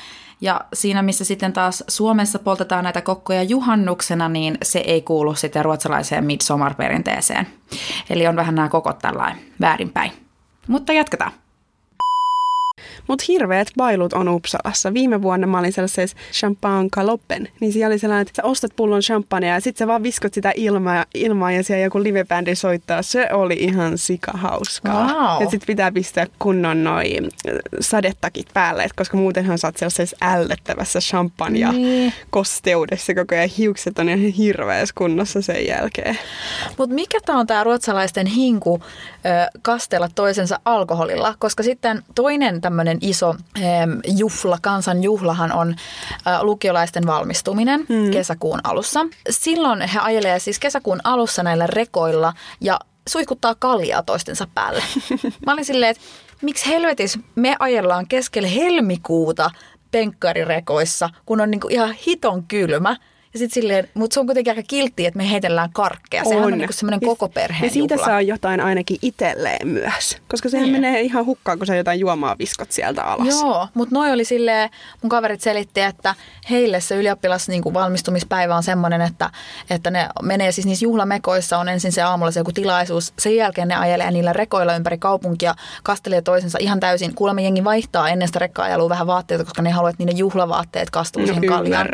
Ja 0.40 0.60
siinä, 0.72 1.02
missä 1.02 1.24
sitten 1.24 1.52
taas 1.52 1.84
Suomessa 1.88 2.38
poltetaan 2.38 2.84
näitä 2.84 3.00
kokkoja 3.00 3.42
juhannuksena, 3.42 4.28
niin 4.28 4.58
se 4.62 4.78
ei 4.78 5.02
kuulu 5.02 5.34
sitten 5.34 5.64
ruotsalaiseen 5.64 6.24
midsommarperinteeseen. 6.24 7.46
Eli 8.10 8.26
on 8.26 8.36
vähän 8.36 8.54
nämä 8.54 8.68
kokot 8.68 8.98
tällainen 8.98 9.42
väärinpäin. 9.60 10.12
Mutta 10.68 10.92
jatketaan. 10.92 11.32
Mutta 13.08 13.25
hirveät 13.29 13.69
bailut 13.76 14.12
on 14.12 14.29
Uppsalassa. 14.29 14.94
Viime 14.94 15.23
vuonna 15.23 15.47
mä 15.47 15.58
olin 15.58 15.73
sellaisessa 15.73 16.17
champagne 16.32 16.88
kaloppen, 16.93 17.49
niin 17.61 17.73
siellä 17.73 17.93
oli 17.93 17.99
sellainen, 17.99 18.23
että 18.23 18.43
sä 18.43 18.49
ostat 18.49 18.73
pullon 18.76 19.00
champagnea 19.00 19.55
ja 19.55 19.61
sitten 19.61 19.85
sä 19.85 19.88
vaan 19.88 20.03
viskot 20.03 20.35
sitä 20.35 20.53
ilmaa, 20.56 21.05
ilmaa 21.14 21.53
ja 21.53 21.64
siellä 21.64 21.85
joku 21.85 22.03
livebändi 22.03 22.55
soittaa. 22.55 23.03
Se 23.03 23.29
oli 23.32 23.55
ihan 23.55 23.99
sikahauskaa. 23.99 25.06
Wow. 25.06 25.43
Ja 25.43 25.50
sitten 25.50 25.67
pitää 25.67 25.93
pistää 25.93 26.26
kunnon 26.38 26.85
noi 26.85 27.17
sadetakit 27.81 28.47
päälle, 28.55 28.85
et 28.85 28.93
koska 28.93 29.17
muutenhan 29.17 29.58
sä 29.58 29.69
oot 29.69 29.76
sellaisessa 29.76 30.17
ällöttävässä 30.20 31.00
champagne 31.00 31.73
niin. 31.73 32.12
kosteudessa 32.31 33.14
koko 33.14 33.35
ajan. 33.35 33.49
Hiukset 33.58 33.99
on 33.99 34.08
ihan 34.08 34.20
hirveässä 34.20 34.93
kunnossa 34.99 35.43
sen 35.43 35.67
jälkeen. 35.67 36.19
Mutta 36.79 36.94
mikä 36.94 37.19
tämä 37.26 37.38
on 37.38 37.47
tämä 37.47 37.64
ruotsalaisten 37.64 38.26
hinku 38.26 38.81
ö, 38.82 39.58
kastella 39.62 40.08
toisensa 40.14 40.61
alkoholilla? 40.64 41.35
Koska 41.38 41.62
sitten 41.62 42.03
toinen 42.14 42.61
tämmöinen 42.61 42.95
tämmöinen 42.96 43.10
iso 43.10 43.34
juhla, 44.16 44.58
kansan 44.62 45.02
juhlahan 45.02 45.52
on 45.52 45.76
lukiolaisten 46.40 47.06
valmistuminen 47.06 47.87
mm. 47.88 48.10
kesäkuun 48.10 48.60
alussa. 48.64 49.06
Silloin 49.31 49.81
he 49.81 49.98
ajelee 49.98 50.38
siis 50.38 50.58
kesäkuun 50.58 51.00
alussa 51.04 51.43
näillä 51.43 51.66
rekoilla 51.66 52.32
ja 52.60 52.78
suihkuttaa 53.08 53.54
kaljaa 53.54 54.02
toistensa 54.02 54.46
päälle. 54.54 54.82
Mä 55.46 55.52
olin 55.52 55.64
silleen, 55.64 55.90
että 55.90 56.02
miksi 56.43 56.66
helvetis 56.66 57.19
me 57.34 57.56
ajellaan 57.58 58.08
keskellä 58.08 58.48
helmikuuta 58.48 59.50
penkkarirekoissa, 59.90 61.10
kun 61.26 61.40
on 61.40 61.50
niinku 61.50 61.69
ihan 61.69 61.93
hiton 61.93 62.44
kylmä– 62.44 62.96
ja 63.36 63.38
sit 63.38 63.52
silleen, 63.52 63.88
mutta 63.94 64.14
se 64.14 64.20
on 64.20 64.26
kuitenkin 64.26 64.50
aika 64.50 64.62
kiltti, 64.68 65.06
että 65.06 65.16
me 65.16 65.30
heitellään 65.30 65.70
karkkeja. 65.72 66.24
Sehän 66.24 66.38
on, 66.38 66.52
on 66.52 66.58
niinku 66.58 66.72
semmoinen 66.72 67.00
koko 67.00 67.28
perheen 67.28 67.64
Ja 67.64 67.70
siitä 67.70 67.96
saa 67.96 68.20
jotain 68.20 68.60
ainakin 68.60 68.98
itselleen 69.02 69.68
myös. 69.68 70.16
Koska 70.28 70.48
sehän 70.48 70.72
niin. 70.72 70.82
menee 70.82 71.00
ihan 71.00 71.26
hukkaan, 71.26 71.58
kun 71.58 71.66
sä 71.66 71.76
jotain 71.76 72.00
juomaa 72.00 72.36
viskot 72.38 72.72
sieltä 72.72 73.02
alas. 73.02 73.28
Joo, 73.28 73.68
mutta 73.74 73.94
noi 73.94 74.12
oli 74.12 74.24
silleen, 74.24 74.70
mun 75.02 75.10
kaverit 75.10 75.40
selitti, 75.40 75.80
että 75.80 76.14
heille 76.50 76.80
se 76.80 76.96
ylioppilas 76.96 77.48
niin 77.48 77.74
valmistumispäivä 77.74 78.56
on 78.56 78.62
semmoinen, 78.62 79.00
että, 79.00 79.30
että 79.70 79.90
ne 79.90 80.08
menee 80.22 80.52
siis 80.52 80.66
niissä 80.66 80.84
juhlamekoissa, 80.84 81.58
on 81.58 81.68
ensin 81.68 81.92
se 81.92 82.02
aamulla 82.02 82.31
se 82.31 82.40
joku 82.40 82.52
tilaisuus. 82.52 83.12
Sen 83.19 83.36
jälkeen 83.36 83.69
ne 83.69 83.74
ajelee 83.74 84.10
niillä 84.10 84.32
rekoilla 84.32 84.76
ympäri 84.76 84.98
kaupunkia, 84.98 85.55
kastelee 85.82 86.22
toisensa 86.22 86.58
ihan 86.60 86.81
täysin. 86.81 87.14
Kuulemma 87.14 87.40
jengi 87.40 87.64
vaihtaa 87.64 88.08
ennen 88.08 88.28
sitä 88.28 88.38
rekka 88.38 88.62
vähän 88.88 89.06
vaatteita, 89.06 89.44
koska 89.44 89.62
ne 89.62 89.70
haluaa, 89.70 89.90
että 89.90 90.02
niiden 90.02 90.16
juhlavaatteet 90.16 90.90
kastuu 90.90 91.20
no, 91.20 91.26
siihen 91.26 91.46
kaljaan. 91.46 91.88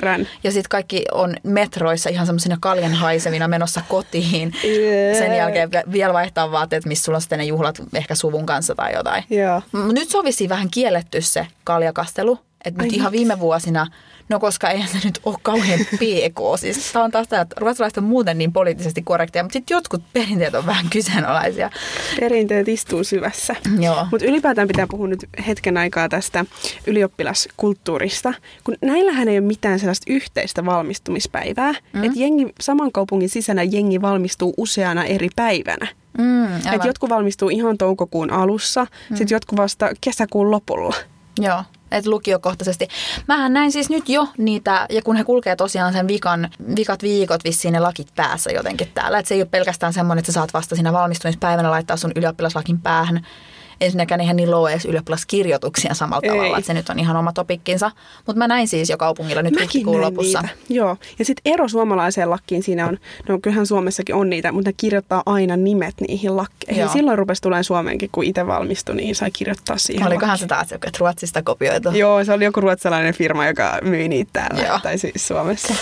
Ja 0.45 0.53
sitten 0.53 0.71
kaikki 0.71 1.05
on 1.13 1.32
metroissa 1.43 2.11
ihan 2.11 2.27
semmoisina 2.27 2.57
kaljan 2.61 2.95
haisevina 2.95 3.49
menossa 3.49 3.83
kotiin. 3.89 4.55
Yeah. 4.65 5.19
Sen 5.19 5.37
jälkeen 5.37 5.71
vielä 5.93 6.13
vaihtaa 6.13 6.53
vaatteet, 6.53 6.85
missä 6.85 7.05
sulla 7.05 7.17
on 7.17 7.23
sitten 7.23 7.39
ne 7.39 7.45
juhlat 7.45 7.83
ehkä 7.95 8.15
suvun 8.15 8.47
kanssa 8.47 8.75
tai 8.75 8.93
jotain. 8.95 9.25
Yeah. 9.33 9.63
Nyt 9.93 10.09
se 10.09 10.19
on 10.19 10.25
vähän 10.49 10.71
kielletty 10.71 11.21
se 11.21 11.47
kaljakastelu. 11.65 12.39
Että 12.65 12.83
nyt 12.83 12.93
ihan 12.93 13.13
viime 13.13 13.41
vuosina 13.41 13.87
No 14.33 14.41
koska 14.41 14.71
eihän 14.71 14.89
se 14.89 14.99
nyt 15.05 15.21
ole 15.25 15.37
kauhean 15.43 15.81
PK. 15.81 16.39
Siis 16.61 16.93
tämä 16.93 17.05
on 17.05 17.11
taas 17.11 17.29
tämä, 17.29 17.43
että 17.43 17.57
ruotsalaiset 17.59 17.99
on 17.99 18.05
muuten 18.05 18.39
niin 18.39 18.53
poliittisesti 18.53 19.03
korrekteja, 19.03 19.43
mutta 19.43 19.53
sitten 19.53 19.75
jotkut 19.75 20.03
perinteet 20.13 20.55
on 20.55 20.67
vähän 20.67 20.87
kyseenalaisia. 20.91 21.71
Perinteet 22.21 22.69
istuu 22.69 23.05
syvässä. 23.05 23.57
Joo. 23.81 24.07
Mutta 24.11 24.27
ylipäätään 24.27 24.69
pitää 24.69 24.87
puhua 24.87 25.09
nyt 25.09 25.25
hetken 25.47 25.77
aikaa 25.77 26.09
tästä 26.09 26.45
ylioppilaskulttuurista, 26.87 28.35
kun 28.65 28.75
näillähän 28.83 29.29
ei 29.29 29.39
ole 29.39 29.47
mitään 29.47 29.79
sellaista 29.79 30.13
yhteistä 30.13 30.65
valmistumispäivää. 30.65 31.73
Mm. 31.93 32.05
Että 32.05 32.19
jengi, 32.19 32.53
saman 32.61 32.93
kaupungin 32.93 33.29
sisällä 33.29 33.63
jengi 33.63 34.03
valmistuu 34.03 34.55
useana 34.57 35.05
eri 35.05 35.29
päivänä. 35.37 35.89
Mm, 36.19 36.57
Et 36.57 36.85
jotkut 36.85 37.11
valmistuu 37.11 37.49
ihan 37.49 37.79
toukokuun 37.79 38.31
alussa, 38.31 38.85
mm. 38.85 39.17
sitten 39.17 39.35
jotkut 39.35 39.59
vasta 39.59 39.91
kesäkuun 40.01 40.51
lopulla. 40.51 40.95
Joo 41.41 41.65
että 41.93 42.11
lukiokohtaisesti. 42.11 42.89
Mähän 43.29 43.53
näin 43.53 43.73
siis 43.73 43.91
nyt 43.91 44.09
jo 44.09 44.29
niitä, 44.39 44.87
ja 44.91 45.03
kun 45.03 45.17
he 45.17 45.25
kulkee 45.25 45.57
tosiaan 45.57 45.93
sen 45.93 46.09
vikan, 46.09 46.51
vikat 46.77 47.03
viikot 47.03 47.45
vissiin 47.45 47.73
ne 47.73 47.81
lakit 47.81 48.09
päässä 48.17 48.51
jotenkin 48.51 48.89
täällä. 48.95 49.19
Että 49.19 49.29
se 49.29 49.35
ei 49.35 49.41
ole 49.41 49.49
pelkästään 49.51 49.93
semmoinen, 49.93 50.19
että 50.19 50.33
sä 50.33 50.35
saat 50.35 50.55
vasta 50.55 50.75
siinä 50.75 50.93
valmistumispäivänä 50.93 51.71
laittaa 51.71 51.97
sun 51.97 52.13
ylioppilaslakin 52.17 52.81
päähän 52.81 53.27
ensinnäkään 53.81 54.21
eihän 54.21 54.37
niillä 54.37 54.57
ole 54.57 54.71
edes 54.71 54.85
ylioppilaskirjoituksia 54.85 55.95
samalla 55.95 56.21
Ei. 56.23 56.31
tavalla, 56.31 56.59
että 56.59 56.67
se 56.67 56.75
nyt 56.75 56.89
on 56.89 56.99
ihan 56.99 57.17
oma 57.17 57.33
topikkinsa. 57.33 57.91
Mutta 58.27 58.39
mä 58.39 58.49
näin 58.49 58.69
siis 58.69 58.91
jo 58.91 58.97
kaupungilla 58.97 59.43
nyt 59.43 59.61
huhtikuun 59.61 60.01
lopussa. 60.01 60.41
Niitä. 60.41 60.55
Joo, 60.69 60.97
ja 61.19 61.25
sitten 61.25 61.53
ero 61.53 61.69
suomalaiseen 61.69 62.31
lakkiin 62.31 62.63
siinä 62.63 62.87
on, 62.87 62.99
no 63.29 63.39
kyllähän 63.43 63.67
Suomessakin 63.67 64.15
on 64.15 64.31
niitä, 64.31 64.53
mutta 64.53 64.69
ne 64.69 64.75
kirjoittaa 64.77 65.23
aina 65.27 65.57
nimet 65.57 65.95
niihin 66.09 66.37
lakkeihin. 66.37 66.81
Joo. 66.81 66.93
Silloin 66.93 67.19
rupesi 67.19 67.43
tulemaan 67.43 67.65
Suomeenkin, 67.65 68.09
kun 68.13 68.25
itse 68.25 68.47
valmistui, 68.47 68.95
niin 68.95 69.15
sai 69.15 69.31
kirjoittaa 69.31 69.79
siihen 69.79 70.07
Olikohan 70.07 70.29
lakkiin. 70.33 70.45
se 70.45 70.47
taas 70.49 70.73
joku, 70.73 70.85
että 70.87 70.99
Ruotsista 71.01 71.43
kopioitu? 71.43 71.91
Joo, 71.91 72.25
se 72.25 72.33
oli 72.33 72.45
joku 72.45 72.61
ruotsalainen 72.61 73.15
firma, 73.15 73.47
joka 73.47 73.79
myi 73.83 74.09
niitä 74.09 74.31
täällä, 74.33 74.63
Joo. 74.67 74.79
tai 74.83 74.99
siis 74.99 75.29
Suomessa. 75.29 75.75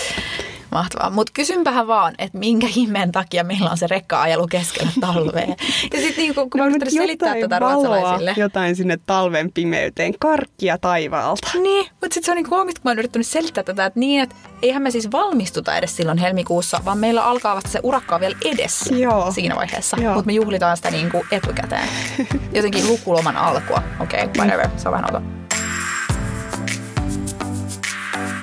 Mahtavaa. 0.71 1.09
Mutta 1.09 1.31
kysynpähän 1.35 1.87
vaan, 1.87 2.13
että 2.17 2.37
minkä 2.37 2.67
ihmeen 2.75 3.11
takia 3.11 3.43
meillä 3.43 3.69
on 3.69 3.77
se 3.77 3.87
rekka-ajelu 3.87 4.47
keskellä 4.47 4.91
talvea. 5.01 5.47
Ja 5.93 5.99
sitten 5.99 6.17
niin 6.17 6.35
kun, 6.35 6.49
kun 6.49 6.59
no, 6.59 6.69
mä 6.69 6.89
selittää 6.89 7.35
tätä 7.41 7.59
valoa, 7.59 7.73
ruotsalaisille. 7.73 8.33
jotain 8.37 8.75
sinne 8.75 8.99
talven 9.05 9.51
pimeyteen, 9.51 10.13
karkkia 10.19 10.77
taivaalta. 10.77 11.51
Niin, 11.61 11.85
mutta 12.01 12.13
sitten 12.13 12.23
se 12.23 12.31
on 12.31 12.35
niin 12.35 12.49
koomista, 12.49 12.81
kun 12.81 12.89
mä 12.89 12.91
oon 12.91 12.99
yrittänyt 12.99 13.27
selittää 13.27 13.63
tätä, 13.63 13.85
että 13.85 13.99
niin, 13.99 14.21
että 14.21 14.35
eihän 14.61 14.81
me 14.81 14.91
siis 14.91 15.11
valmistuta 15.11 15.77
edes 15.77 15.95
silloin 15.95 16.17
helmikuussa, 16.17 16.81
vaan 16.85 16.97
meillä 16.97 17.23
alkaa 17.23 17.55
vasta 17.55 17.69
se 17.69 17.79
urakka 17.83 18.19
vielä 18.19 18.35
edessä 18.45 18.95
Joo. 18.95 19.31
siinä 19.31 19.55
vaiheessa. 19.55 19.97
Mutta 19.97 20.25
me 20.25 20.33
juhlitaan 20.33 20.77
sitä 20.77 20.91
niin 20.91 21.11
kuin 21.11 21.23
etukäteen. 21.31 21.87
Jotenkin 22.55 22.87
lukuloman 22.87 23.37
alkua. 23.37 23.83
Okei, 23.99 24.23
okay, 24.23 24.33
whatever. 24.37 24.69
Se 24.77 24.89
on 24.89 24.93
vähän 24.93 25.15
outo. 25.15 25.40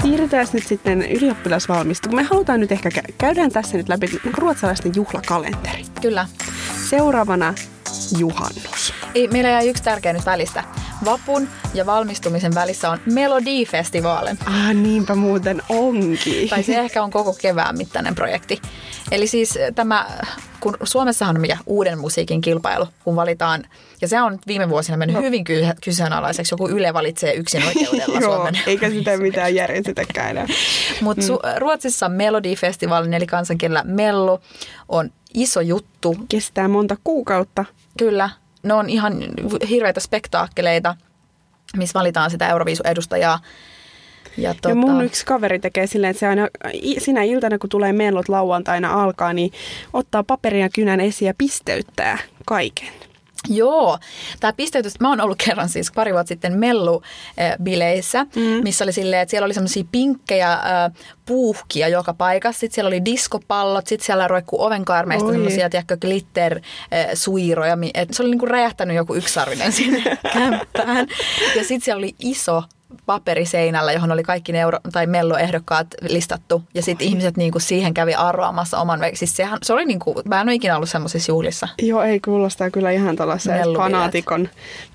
Siirrytään 0.09 0.47
nyt 0.53 0.67
sitten 0.67 1.03
ylioppilasvalmistuun. 1.03 2.15
Me 2.15 2.23
halutaan 2.23 2.61
nyt 2.61 2.73
ehkä, 2.73 2.89
kä- 2.89 3.13
käydään 3.19 3.51
tässä 3.53 3.77
nyt 3.77 3.89
läpi 3.89 4.07
ruotsalaisten 4.37 4.93
juhlakalenteri. 4.95 5.85
Kyllä. 6.03 6.27
Seuraavana 6.91 7.55
juhannus. 8.19 8.95
Ei, 9.15 9.29
meillä 9.29 9.51
jäi 9.51 9.69
yksi 9.69 9.83
tärkeä 9.83 10.13
nyt 10.13 10.27
välistä. 10.27 10.65
Vapun 11.05 11.49
ja 11.75 11.87
valmistumisen 11.87 12.55
välissä 12.55 12.91
on 12.91 12.99
Melodifestivaalen. 13.07 14.39
Ah, 14.47 14.75
niinpä 14.75 15.15
muuten 15.15 15.63
onkin. 15.69 16.49
Tai 16.49 16.63
se 16.63 16.79
ehkä 16.79 17.03
on 17.03 17.11
koko 17.11 17.37
kevään 17.41 17.77
mittainen 17.77 18.15
projekti. 18.15 18.63
Eli 19.11 19.27
siis 19.27 19.57
eh, 19.57 19.75
tämä, 19.75 20.07
kun 20.61 20.77
Suomessahan 20.83 21.37
on 21.37 21.41
mikä 21.41 21.59
uuden 21.67 21.99
musiikin 21.99 22.41
kilpailu, 22.41 22.87
kun 23.05 23.17
valitaan, 23.17 23.65
ja 24.01 24.09
se 24.09 24.23
on 24.23 24.39
viime 24.47 24.69
vuosina 24.69 24.99
mennyt 24.99 25.17
no. 25.17 25.23
hyvin 25.23 25.45
ky- 25.45 25.67
kyseenalaiseksi. 25.85 26.55
Joku 26.55 26.69
Yle 26.69 26.95
valitsee 26.95 27.35
yksin 27.35 27.63
oikeudella 27.63 28.19
Joo, 28.21 28.35
Suomen. 28.35 28.59
eikä 28.67 28.91
sitä 28.91 29.17
mitään 29.17 29.55
järjestetäkään 29.55 30.31
enää. 30.31 30.47
Mutta 31.01 31.23
mm. 31.23 31.39
Ruotsissa 31.59 32.09
Melodifestivaalin, 32.09 33.15
eli 33.15 33.27
kansankielellä 33.27 33.85
Mello, 33.85 34.41
on 34.89 35.11
iso 35.35 35.61
juttu. 35.61 36.17
Kestää 36.29 36.69
monta 36.69 36.97
kuukautta. 37.05 37.65
Kyllä, 37.99 38.31
ne 38.63 38.75
on 38.75 38.91
ihan 38.91 39.23
hirveitä 39.69 40.01
spektaakkeleita, 40.01 40.97
missä 41.77 41.99
valitaan 41.99 42.31
sitä 42.31 42.49
Euroviisu-edustajaa. 42.49 43.41
Ja, 44.37 44.55
tota... 44.55 44.69
ja 44.69 44.75
mun 44.75 45.05
yksi 45.05 45.27
kaveri 45.27 45.59
tekee 45.59 45.87
silleen, 45.87 46.11
että 46.11 46.21
se 46.21 46.27
aina 46.27 46.49
sinä 46.99 47.23
iltana, 47.23 47.59
kun 47.59 47.71
tulee 47.71 47.93
mellot 47.93 48.29
lauantaina 48.29 49.03
alkaa, 49.03 49.33
niin 49.33 49.53
ottaa 49.93 50.23
paperia 50.23 50.69
kynän 50.69 51.01
esiin 51.01 51.27
ja 51.27 51.35
pisteyttää 51.39 52.19
kaiken. 52.47 52.89
Joo, 53.59 53.99
tämä 54.41 54.53
pisteytys, 54.53 55.01
mä 55.01 55.09
oon 55.09 55.21
ollut 55.21 55.43
kerran 55.45 55.69
siis 55.69 55.93
pari 55.93 56.13
vuotta 56.13 56.29
sitten 56.29 56.53
Mellu-bileissä, 56.53 58.25
mm. 58.37 58.63
missä 58.63 58.85
oli 58.85 58.93
silleen, 58.93 59.23
että 59.23 59.31
siellä 59.31 59.47
oli 59.47 59.55
semmoisia 59.55 59.85
pinkkejä 59.93 60.53
äh, 60.53 60.61
puuhkia 61.27 61.89
joka 61.89 62.15
paikassa. 62.15 62.61
Sitten 62.61 62.75
siellä 62.75 62.89
oli 62.89 63.05
diskopallot, 63.05 63.87
sitten 63.87 64.07
siellä 64.07 64.29
roikkuu 64.29 64.63
ovenkaarmeista 64.63 65.33
semmoisia, 65.33 65.71
tiedätkö, 65.71 65.97
glitter-suiroja. 65.97 67.77
Et 67.95 68.09
se 68.13 68.23
oli 68.23 68.31
niinku 68.31 68.47
räjähtänyt 68.47 68.97
joku 68.97 69.15
yksarvinen 69.15 69.73
sinne 69.73 70.03
kämppään. 70.35 71.07
Ja 71.57 71.65
sitten 71.65 71.81
siellä 71.81 71.99
oli 71.99 72.15
iso 72.19 72.63
paperiseinällä, 73.09 73.93
johon 73.93 74.13
oli 74.13 74.23
kaikki 74.23 74.53
ne 74.53 74.61
euro- 74.61 74.79
tai 74.93 75.07
melloehdokkaat 75.07 75.87
listattu. 76.09 76.63
Ja 76.75 76.83
sitten 76.83 77.09
ihmiset 77.09 77.37
niinku 77.37 77.59
siihen 77.59 77.95
kävi 77.95 78.15
arvaamassa 78.15 78.79
oman 78.79 79.01
Siis 79.15 79.37
sehän, 79.37 79.59
se 79.63 79.73
oli 79.73 79.85
niinku, 79.85 80.23
mä 80.25 80.41
en 80.41 80.49
ole 80.49 80.55
ikinä 80.55 80.77
ollut 80.77 80.89
semmoisissa 80.89 81.33
juhlissa. 81.33 81.69
Joo, 81.83 82.03
ei 82.03 82.21
kuulostaa 82.21 82.71
kyllä 82.71 82.91
ihan 82.91 83.17
tällaisen 83.17 83.61
fanaatikon, 83.77 84.49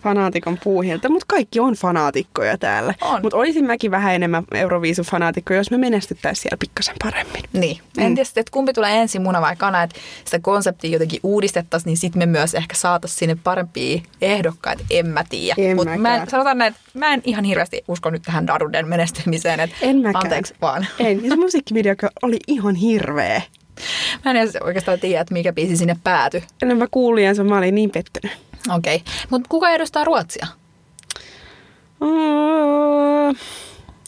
fanaatikon 0.04 0.58
puuhilta. 0.64 1.10
Mutta 1.10 1.26
kaikki 1.28 1.60
on 1.60 1.74
fanaatikkoja 1.74 2.58
täällä. 2.58 2.94
Mutta 3.22 3.38
olisin 3.38 3.66
mäkin 3.66 3.92
vähän 3.92 4.16
enemmän 4.16 4.44
Euroviisu-fanaatikko, 4.44 5.54
jos 5.54 5.72
me 5.72 5.78
menestyttäisiin 5.78 6.42
siellä 6.42 6.58
pikkasen 6.58 6.96
paremmin. 7.04 7.44
Niin. 7.54 7.78
Mm. 7.98 8.04
En 8.04 8.16
tiedä, 8.16 8.30
että 8.36 8.52
kumpi 8.52 8.74
tulee 8.74 9.02
ensin, 9.02 9.22
muna 9.22 9.42
vai 9.42 9.56
kana, 9.56 9.84
että 9.84 10.00
sitä 10.26 10.40
konseptia 10.40 10.92
jotenkin 10.92 11.20
uudistettaisiin, 11.24 11.90
niin 11.90 11.98
sitten 11.98 12.20
me 12.20 12.26
myös 12.26 12.54
ehkä 12.54 12.76
saataisiin 12.76 13.20
sinne 13.20 13.38
parempia 13.44 14.02
ehdokkaita. 14.22 14.84
En 14.90 15.08
mä 15.08 15.24
tiedä. 15.30 15.76
Mutta 15.76 15.98
mä, 15.98 16.26
sanotaan 16.28 16.58
näin, 16.58 16.76
mä 16.94 17.14
en 17.14 17.22
ihan 17.26 17.44
hirveästi 17.44 17.84
usko 17.88 18.03
nyt 18.12 18.22
tähän 18.22 18.48
Daruden 18.48 18.88
menestymiseen. 18.88 19.60
Että 19.60 19.76
en 19.82 19.98
mäkään. 19.98 20.26
Anteeksi 20.26 20.54
vaan. 20.62 20.88
En. 21.00 21.24
Ja 21.24 21.30
se 21.30 21.36
musiikkivideo 21.36 21.96
oli 22.22 22.38
ihan 22.48 22.76
hirveä. 22.76 23.42
Mä 24.26 24.32
en 24.32 24.38
edes 24.38 24.56
oikeastaan 24.56 25.00
tiedä, 25.00 25.22
että 25.22 25.34
mikä 25.34 25.54
biisi 25.54 25.78
sinne 25.78 25.98
päätyi. 26.04 26.44
No 26.64 26.76
mä 26.76 26.88
kuulin 26.92 27.24
ja 27.24 27.44
mä 27.44 27.58
olin 27.58 27.76
niin 27.76 27.90
pettynyt. 27.90 28.32
Okei. 28.76 28.96
Okay. 28.96 29.14
Mutta 29.30 29.50
kuka 29.50 29.70
edustaa 29.70 30.04
Ruotsia? 30.04 30.48
Uh, 32.02 33.38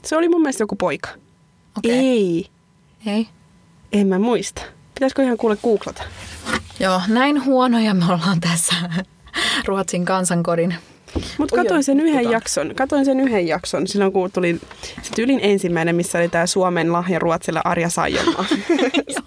se 0.04 0.18
oli 0.18 0.30
mun 0.30 0.42
mielestä 0.42 0.64
joku 0.64 0.76
poika. 0.76 1.10
Okay. 1.78 1.92
Ei. 1.92 2.48
Ei? 3.06 3.28
En 3.92 4.08
mä 4.08 4.20
muista. 4.20 4.62
Pitäisikö 4.94 5.24
ihan 5.24 5.38
kuule 5.38 5.58
googlata? 5.58 6.04
Joo, 6.80 7.02
näin 7.08 7.46
huonoja 7.46 7.94
me 7.94 8.06
ollaan 8.06 8.40
tässä 8.40 8.76
Ruotsin 9.66 10.06
kansankorin 10.06 10.76
mutta 11.38 11.56
katoin 11.56 11.84
sen 11.84 12.00
yhden 12.00 12.24
tota. 12.24 12.34
jakson, 12.34 12.76
katoin 12.76 13.06
sen 13.06 13.20
yhden 13.20 13.48
jakson 13.48 13.88
silloin, 13.88 14.12
kun 14.12 14.32
tuli 14.32 14.60
se 15.02 15.12
tyylin 15.16 15.40
ensimmäinen, 15.42 15.96
missä 15.96 16.18
oli 16.18 16.30
tämä 16.30 16.46
Suomen 16.46 16.94
lahja 16.94 17.20
Ruotsille 17.20 17.62
Arja 17.64 17.90
Saijonmaa. 17.90 18.46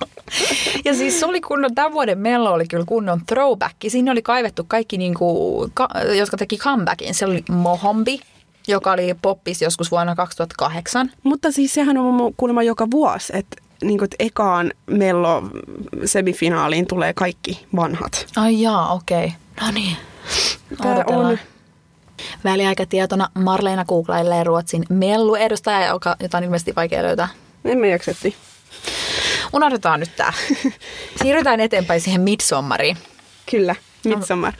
ja 0.85 0.95
siis 0.95 1.21
se 1.21 1.26
oli 1.26 1.40
kunnon, 1.40 1.75
tämän 1.75 1.92
vuoden 1.92 2.18
mello 2.18 2.52
oli 2.52 2.66
kyllä 2.66 2.85
kunnon 2.85 3.21
throwback. 3.26 3.76
Siinä 3.88 4.12
oli 4.12 4.23
kaivettu 4.23 4.64
kaikki, 4.68 4.99
niinku, 4.99 5.71
ka, 5.75 5.88
jotka 6.16 6.37
teki 6.37 6.57
comebackin. 6.57 7.14
Se 7.14 7.26
oli 7.26 7.45
Mohombi, 7.50 8.21
joka 8.68 8.92
oli 8.92 9.14
poppis 9.23 9.62
joskus 9.62 9.90
vuonna 9.90 10.14
2008. 10.14 11.11
Mutta 11.23 11.50
siis 11.50 11.75
sehän 11.75 11.99
on 11.99 12.35
kuulemma 12.37 12.62
joka 12.62 12.90
vuosi, 12.90 13.33
että 13.37 13.57
niin 13.83 13.99
kuin, 13.99 14.04
että 14.04 14.16
ekaan 14.18 14.73
mello 14.87 15.42
semifinaaliin 16.04 16.87
tulee 16.87 17.12
kaikki 17.14 17.66
vanhat. 17.76 18.26
Ai 18.37 18.62
jaa, 18.62 18.95
okei. 18.95 19.25
Okay. 19.25 19.66
No 19.66 19.71
niin. 19.71 19.97
Tämä 20.83 21.04
on 21.07 21.38
Väliaikatietona 22.45 23.29
Marleena 23.35 23.85
googlailee 23.85 24.45
Ruotsin 24.45 24.85
mellu-edustaja, 24.89 25.87
joka, 25.87 26.17
jota 26.21 26.39
on 26.39 26.45
ilmeisesti 26.45 26.75
vaikea 26.77 27.03
löytää. 27.03 27.29
En 27.65 27.79
mä 27.79 27.87
jaksetti. 27.87 28.37
Unohdetaan 29.53 30.01
nyt 30.01 30.17
tää. 30.17 30.33
Siirrytään 31.23 31.61
eteenpäin 31.61 32.01
siihen 32.01 32.21
midsommariin. 32.21 32.97
Kyllä, 33.51 33.75
midsommar. 34.05 34.52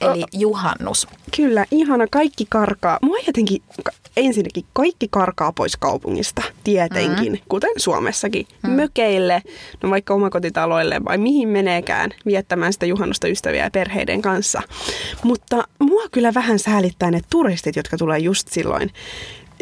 Eli 0.00 0.24
juhannus. 0.32 1.06
Kyllä, 1.36 1.66
ihana. 1.70 2.06
Kaikki 2.10 2.46
karkaa. 2.48 2.98
Mua 3.02 3.16
jotenkin 3.26 3.62
ensinnäkin 4.16 4.64
kaikki 4.72 5.08
karkaa 5.10 5.52
pois 5.52 5.76
kaupungista, 5.76 6.42
tietenkin, 6.64 7.32
mm-hmm. 7.32 7.44
kuten 7.48 7.70
Suomessakin. 7.76 8.46
Mm-hmm. 8.50 8.76
Mökeille, 8.76 9.42
no 9.82 9.90
vaikka 9.90 10.14
omakotitaloille 10.14 11.00
vai 11.04 11.18
mihin 11.18 11.48
meneekään 11.48 12.10
viettämään 12.26 12.72
sitä 12.72 12.86
juhannusta 12.86 13.28
ystäviä 13.28 13.64
ja 13.64 13.70
perheiden 13.70 14.22
kanssa. 14.22 14.62
Mutta 15.24 15.64
mua 15.78 16.02
kyllä 16.12 16.34
vähän 16.34 16.58
säälittää 16.58 17.10
ne 17.10 17.20
turistit, 17.30 17.76
jotka 17.76 17.96
tulee 17.96 18.18
just 18.18 18.48
silloin 18.48 18.90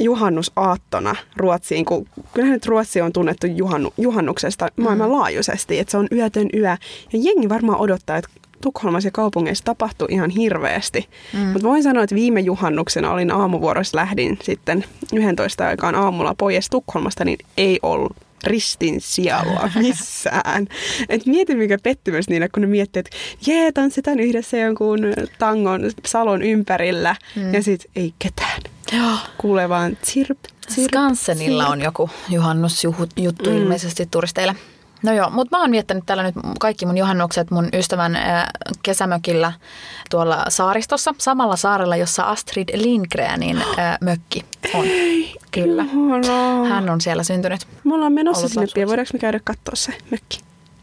juhannusaattona 0.00 1.16
Ruotsiin, 1.36 1.84
kun 1.84 2.06
kyllähän 2.34 2.52
nyt 2.52 2.66
Ruotsi 2.66 3.00
on 3.00 3.12
tunnettu 3.12 3.46
juhannu, 3.46 3.92
juhannuksesta 3.98 4.68
maailmanlaajuisesti, 4.76 5.78
että 5.78 5.90
se 5.90 5.96
on 5.96 6.08
yötön 6.12 6.48
yö. 6.54 6.76
Ja 7.12 7.18
jengi 7.22 7.48
varmaan 7.48 7.80
odottaa, 7.80 8.16
että 8.16 8.30
Tukholmassa 8.60 9.06
ja 9.06 9.12
kaupungeissa 9.12 9.64
tapahtui 9.64 10.08
ihan 10.10 10.30
hirveästi. 10.30 11.08
Mm. 11.32 11.40
Mutta 11.40 11.68
voin 11.68 11.82
sanoa, 11.82 12.02
että 12.02 12.14
viime 12.14 12.40
juhannuksena 12.40 13.12
olin 13.12 13.30
aamuvuorossa, 13.30 13.96
lähdin 13.96 14.38
sitten 14.42 14.84
11 15.12 15.66
aikaan 15.66 15.94
aamulla 15.94 16.34
pois 16.38 16.70
Tukholmasta, 16.70 17.24
niin 17.24 17.38
ei 17.56 17.78
ollut 17.82 18.16
ristin 18.44 19.00
sijalla 19.00 19.70
missään. 19.82 20.66
Et 21.08 21.26
mieti 21.26 21.54
mikä 21.54 21.78
pettymys 21.82 22.28
niille, 22.28 22.48
kun 22.48 22.60
ne 22.60 22.66
miettii, 22.66 23.00
että 23.00 23.16
jee, 23.46 23.72
tanssitaan 23.72 24.20
yhdessä 24.20 24.56
jonkun 24.56 24.98
tangon 25.38 25.80
salon 26.06 26.42
ympärillä 26.42 27.16
mm. 27.36 27.54
ja 27.54 27.62
sitten 27.62 27.90
ei 27.96 28.14
ketään. 28.18 28.62
Joo. 28.92 29.16
Kuulee 29.38 29.68
vaan 29.68 29.96
tsirp, 29.96 30.38
tsirp, 30.66 30.88
Skansenilla 30.88 31.62
tsirp. 31.62 31.72
on 31.72 31.82
joku 31.82 32.10
juhannusjuttu 32.28 33.50
mm. 33.50 33.56
ilmeisesti 33.56 34.06
turisteille. 34.06 34.54
No 35.02 35.12
joo, 35.12 35.30
mutta 35.30 35.56
mä 35.56 35.60
oon 35.60 35.70
viettänyt 35.70 36.06
täällä 36.06 36.22
nyt 36.22 36.34
kaikki 36.60 36.86
mun 36.86 36.98
juhannukset 36.98 37.50
mun 37.50 37.68
ystävän 37.72 38.16
äh, 38.16 38.46
kesämökillä 38.82 39.52
tuolla 40.10 40.44
saaristossa, 40.48 41.14
samalla 41.18 41.56
saarella, 41.56 41.96
jossa 41.96 42.22
Astrid 42.22 42.68
Lindgrenin 42.74 43.56
äh, 43.78 43.98
mökki 44.00 44.44
on. 44.74 44.84
Ei, 44.84 45.34
Kyllä. 45.50 45.82
Ihanaa. 45.82 46.64
Hän 46.64 46.90
on 46.90 47.00
siellä 47.00 47.22
syntynyt. 47.22 47.60
Me 47.84 47.94
ollaan 47.94 48.12
menossa 48.12 48.40
Ollut 48.40 48.52
sinne 48.52 48.66
pian. 48.74 48.88
Voidaanko 48.88 49.10
me 49.12 49.18
käydä 49.18 49.40
katsoa 49.44 49.74
se 49.74 49.92
mökki? 50.10 50.40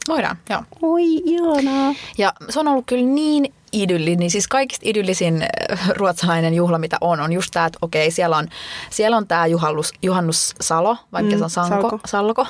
Voidaan, 0.07 0.38
joo. 0.50 0.63
Oi, 0.81 1.03
ihanaa. 1.03 1.93
Ja 2.17 2.34
se 2.50 2.60
on 2.60 2.67
ollut 2.67 2.86
kyllä 2.86 3.05
niin 3.05 3.53
idylli, 3.75 4.15
niin 4.15 4.32
siis 4.32 4.48
kaikista 4.48 4.89
idyllisin 4.89 5.41
äh, 5.41 5.89
ruotsalainen 5.89 6.53
juhla, 6.53 6.77
mitä 6.77 6.98
on, 7.01 7.20
on 7.20 7.34
just 7.34 7.50
tämä, 7.53 7.65
että 7.65 7.79
okei, 7.82 8.12
siellä 8.12 8.38
on, 8.38 8.48
siellä 8.89 9.17
on 9.17 9.27
tämä 9.27 9.48
juhannus, 9.48 9.94
juhannussalo, 10.01 10.98
vaikka 11.12 11.32
mm, 11.32 11.38
se 11.38 11.44
on 11.44 11.50
sanko, 11.50 11.82
salko. 11.82 12.00
salko. 12.05 12.48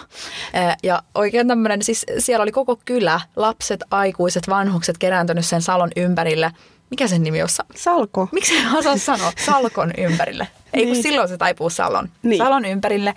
Äh, 0.55 0.77
ja 0.83 1.03
oikein 1.15 1.47
tämmöinen, 1.47 1.83
siis 1.83 2.05
siellä 2.19 2.43
oli 2.43 2.51
koko 2.51 2.79
kylä, 2.85 3.21
lapset, 3.35 3.83
aikuiset, 3.91 4.47
vanhukset 4.49 4.97
kerääntynyt 4.97 5.45
sen 5.45 5.61
salon 5.61 5.91
ympärille. 5.95 6.51
Mikä 6.89 7.07
sen 7.07 7.23
nimi 7.23 7.41
on? 7.41 7.49
Salko. 7.75 8.29
Miksi 8.31 8.57
en 8.57 8.75
osaa 8.75 8.97
sanoa? 8.97 9.31
Salkon 9.45 9.91
ympärille. 9.97 10.47
Ei 10.75 10.83
kun 10.83 10.93
niin. 10.93 11.03
silloin 11.03 11.29
se 11.29 11.37
taipuu 11.37 11.69
salon, 11.69 12.09
niin. 12.23 12.37
salon 12.37 12.65
ympärille. 12.65 13.13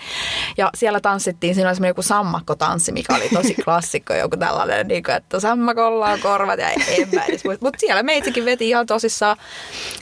Ja 0.56 0.70
siellä 0.74 1.00
tanssittiin, 1.00 1.54
siinä 1.54 1.68
oli 1.68 1.74
semmoinen 1.74 1.90
joku 1.90 2.02
sammakkotanssi, 2.02 2.92
mikä 2.92 3.14
oli 3.14 3.28
tosi 3.34 3.54
klassikko, 3.64 4.14
joku 4.14 4.36
tällainen, 4.36 4.88
niin 4.88 5.02
kuin, 5.02 5.14
että 5.14 5.40
sammakolla 5.40 6.08
on 6.08 6.20
korvat 6.20 6.58
ja 6.58 6.70
en 6.70 7.08
mä 7.12 7.24
edes 7.24 7.44
Mutta 7.44 7.80
siellä 7.80 8.02
meitsikin 8.02 8.44
veti 8.44 8.68
ihan 8.68 8.86
tosissaan. 8.86 9.36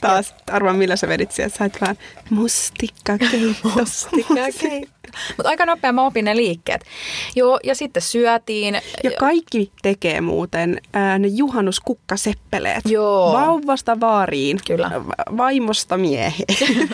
Taas, 0.01 0.35
arvaa 0.51 0.73
millä 0.73 0.95
sä 0.95 1.07
vedit 1.07 1.31
sieltä, 1.31 1.57
sait 1.57 1.81
vaan 1.81 1.97
mustikkakeitto. 2.29 3.69
mustikkakeitto. 3.75 4.97
Mutta 5.37 5.49
aika 5.49 5.65
nopea 5.65 5.91
mä 5.91 6.05
opin 6.05 6.25
ne 6.25 6.35
liikkeet. 6.35 6.85
Joo, 7.35 7.59
ja 7.63 7.75
sitten 7.75 8.01
syötiin. 8.01 8.81
Ja 9.03 9.11
kaikki 9.19 9.71
tekee 9.81 10.21
muuten 10.21 10.81
ää, 10.93 11.19
ne 11.19 11.27
juhannuskukkasepeleet. 11.27 12.85
Joo. 12.85 13.33
Vauvasta 13.33 13.99
vaariin. 13.99 14.59
Kyllä. 14.67 14.91
Vaimosta 15.37 15.97
mieheen. 15.97 16.43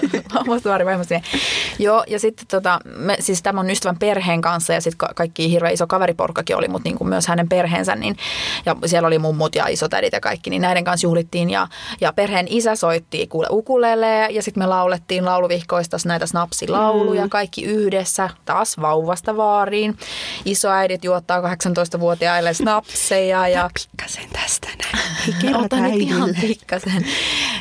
vaimosta 0.85 1.13
mieheen. 1.13 1.41
Joo, 1.79 2.03
ja 2.07 2.19
sitten 2.19 2.45
tota, 2.47 2.79
me, 2.85 3.17
siis 3.19 3.43
tämä 3.43 3.59
on 3.59 3.69
ystävän 3.69 3.99
perheen 3.99 4.41
kanssa 4.41 4.73
ja 4.73 4.81
sitten 4.81 5.09
kaikki 5.15 5.51
hirveän 5.51 5.73
iso 5.73 5.87
kaveriporkkakin 5.87 6.55
oli, 6.55 6.67
mutta 6.67 6.89
niin 6.89 6.97
kuin 6.97 7.09
myös 7.09 7.27
hänen 7.27 7.49
perheensä. 7.49 7.95
Niin, 7.95 8.17
ja 8.65 8.75
siellä 8.85 9.07
oli 9.07 9.19
mummut 9.19 9.55
ja 9.55 9.67
isotädit 9.67 10.13
ja 10.13 10.19
kaikki, 10.19 10.49
niin 10.49 10.61
näiden 10.61 10.83
kanssa 10.83 11.07
juhlittiin. 11.07 11.49
Ja, 11.49 11.67
ja 12.01 12.13
perheen 12.13 12.47
isä 12.49 12.75
soitti 12.75 13.27
kuule 13.27 13.47
ukulele 13.51 14.27
ja 14.31 14.43
sitten 14.43 14.63
me 14.63 14.67
laulettiin 14.67 15.25
lauluvihkoista 15.25 15.97
näitä 16.05 16.25
snapsilauluja 16.25 17.23
mm. 17.23 17.29
kaikki 17.29 17.63
yhdessä 17.63 18.03
yhdessä 18.03 18.29
taas 18.45 18.81
vauvasta 18.81 19.37
vaariin. 19.37 19.97
Isoäidit 20.45 21.03
juottaa 21.03 21.39
18-vuotiaille 21.41 22.53
snapseja. 22.53 23.47
Ja... 23.47 23.69
Pikkasen 23.73 24.29
tästä 24.33 24.67
näin. 24.67 25.55
Ota 25.55 25.75
nyt 25.75 26.01
ihan 26.01 26.29
pikkasen. 26.41 27.05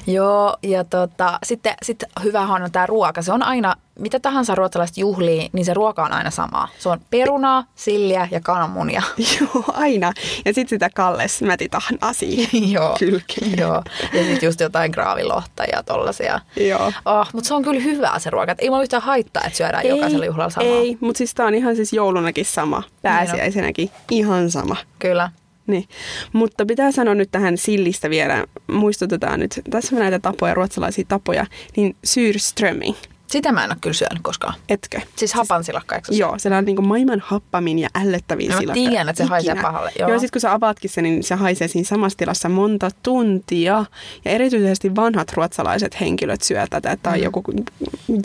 Joo, 0.07 0.57
ja 0.63 0.85
tota, 0.85 1.39
sitten, 1.43 1.75
sitten 1.83 2.09
hyvähän 2.23 2.63
on 2.63 2.73
tämä 2.73 2.87
ruoka. 2.87 3.23
Se 3.23 3.33
on 3.33 3.43
aina, 3.43 3.75
mitä 3.99 4.21
tahansa 4.21 4.55
ruotsalaiset 4.55 4.97
juhlii, 4.97 5.51
niin 5.53 5.65
se 5.65 5.75
ruoka 5.75 6.05
on 6.05 6.13
aina 6.13 6.31
sama. 6.31 6.69
Se 6.79 6.89
on 6.89 7.01
perunaa, 7.11 7.65
silliä 7.75 8.29
ja 8.31 8.41
kananmunia. 8.41 9.03
Joo, 9.41 9.65
aina. 9.73 10.13
Ja 10.45 10.55
sitten 10.55 10.69
sitä 10.77 10.91
kalles 10.95 11.43
mätitahnaa 11.43 12.13
siihen 12.13 12.71
Joo. 12.73 12.97
kylkeen. 12.99 13.59
Joo, 13.59 13.83
ja 14.13 14.25
sitten 14.25 14.47
just 14.47 14.61
jotain 14.61 14.91
graavilohta 14.91 15.65
ja 15.73 15.83
tollasia. 15.83 16.41
Joo. 16.57 16.93
Oh, 17.05 17.29
mutta 17.33 17.49
se 17.49 17.55
on 17.55 17.63
kyllä 17.63 17.81
hyvää 17.81 18.19
se 18.19 18.31
ruoka. 18.31 18.55
Ei 18.59 18.71
mulla 18.71 18.83
yhtään 18.83 19.03
haittaa, 19.03 19.43
että 19.47 19.57
syödään 19.57 19.85
ei, 19.85 19.91
jokaisella 19.91 20.27
juhlalla 20.27 20.51
samaa. 20.51 20.71
Ei, 20.71 20.99
mutta 21.01 21.19
siis 21.19 21.35
tää 21.35 21.47
on 21.47 21.55
ihan 21.55 21.77
siis 21.77 21.93
joulunakin 21.93 22.45
sama. 22.45 22.83
Pääsiäisenäkin 23.03 23.91
ihan 24.11 24.51
sama. 24.51 24.77
Kyllä. 24.99 25.31
Niin. 25.67 25.85
Mutta 26.33 26.67
pitää 26.67 26.93
sanoa 26.93 27.15
nyt 27.15 27.31
tähän 27.33 27.59
sillistä 27.59 28.11
vielä, 28.11 28.45
muistutetaan 28.67 29.41
nyt, 29.41 29.61
tässä 29.71 29.97
on 29.97 30.03
näitä 30.03 30.19
tapoja, 30.19 30.55
ruotsalaisia 30.55 31.05
tapoja, 31.09 31.47
niin 31.77 31.97
syrströmming. 32.05 32.97
Sitä 33.33 33.53
mä 33.53 33.65
en 33.65 33.71
ole 33.71 33.79
kyllä 33.81 33.95
syönyt 33.95 34.19
koskaan. 34.23 34.55
Etkö? 34.69 35.01
Siis 35.17 35.35
hapan 35.35 35.65
silakka, 35.65 35.95
eikö 35.95 36.15
Joo, 36.15 36.39
se 36.39 36.57
on 36.57 36.65
niinku 36.65 36.83
maailman 36.83 37.23
happamin 37.25 37.79
ja 37.79 37.89
ällöttävin 37.95 38.51
no, 38.51 38.59
silakka. 38.59 38.81
Mä 38.81 38.89
tiedän, 38.89 39.09
että 39.09 39.19
se 39.19 39.25
Ikinä. 39.25 39.35
haisee 39.35 39.55
pahalle. 39.63 39.93
Joo, 39.99 40.09
joo 40.09 40.19
sit 40.19 40.31
kun 40.31 40.41
sä 40.41 40.53
avaatkin 40.53 40.91
sen, 40.91 41.05
niin 41.05 41.23
se 41.23 41.35
haisee 41.35 41.69
siinä 41.69 41.87
samassa 41.87 42.19
tilassa 42.19 42.49
monta 42.49 42.91
tuntia. 43.03 43.85
Ja 44.25 44.31
erityisesti 44.31 44.97
vanhat 44.97 45.33
ruotsalaiset 45.33 46.01
henkilöt 46.01 46.43
syö 46.43 46.67
tätä. 46.71 46.97
Tämä 47.03 47.15
on 47.15 47.21
mm. 47.21 47.25
joku 47.25 47.43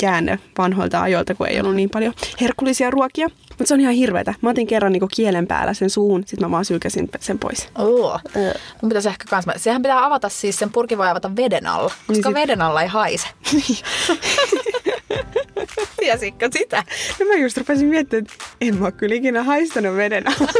jäänne 0.01 0.39
vanhoilta 0.57 1.01
ajoilta, 1.01 1.35
kun 1.35 1.47
ei 1.47 1.59
ollut 1.59 1.75
niin 1.75 1.89
paljon 1.89 2.13
herkullisia 2.41 2.91
ruokia. 2.91 3.27
Mutta 3.49 3.65
se 3.67 3.73
on 3.73 3.81
ihan 3.81 3.93
hirveetä. 3.93 4.33
Mä 4.41 4.49
otin 4.49 4.67
kerran 4.67 4.91
niinku 4.91 5.07
kielen 5.15 5.47
päällä 5.47 5.73
sen 5.73 5.89
suun, 5.89 6.23
sitten 6.25 6.47
mä 6.47 6.51
vaan 6.51 6.65
sylkäsin 6.65 7.09
sen 7.19 7.39
pois. 7.39 7.67
Oo. 7.77 8.19
Öö. 8.35 8.53
Mun 8.81 8.89
pitäisi 8.89 9.09
ehkä 9.09 9.25
kans... 9.29 9.45
Sehän 9.57 9.81
pitää 9.81 10.05
avata 10.05 10.29
siis, 10.29 10.59
sen 10.59 10.71
purki 10.71 10.97
voi 10.97 11.09
avata 11.09 11.35
veden 11.35 11.67
alla, 11.67 11.89
koska 11.89 12.13
niin 12.13 12.23
sit... 12.23 12.33
veden 12.33 12.61
alla 12.61 12.81
ei 12.81 12.87
haise. 12.87 13.27
Tiesitkö 16.00 16.50
sitä? 16.53 16.83
No 17.19 17.25
mä 17.25 17.33
just 17.33 17.57
rupesin 17.57 17.88
miettimään, 17.88 18.25
että 18.25 18.45
en 18.62 18.75
mä 18.75 18.91
kyllä 18.91 19.15
ikinä 19.15 19.43
haistanut 19.43 19.95
veden 19.95 20.24
alla 20.27 20.51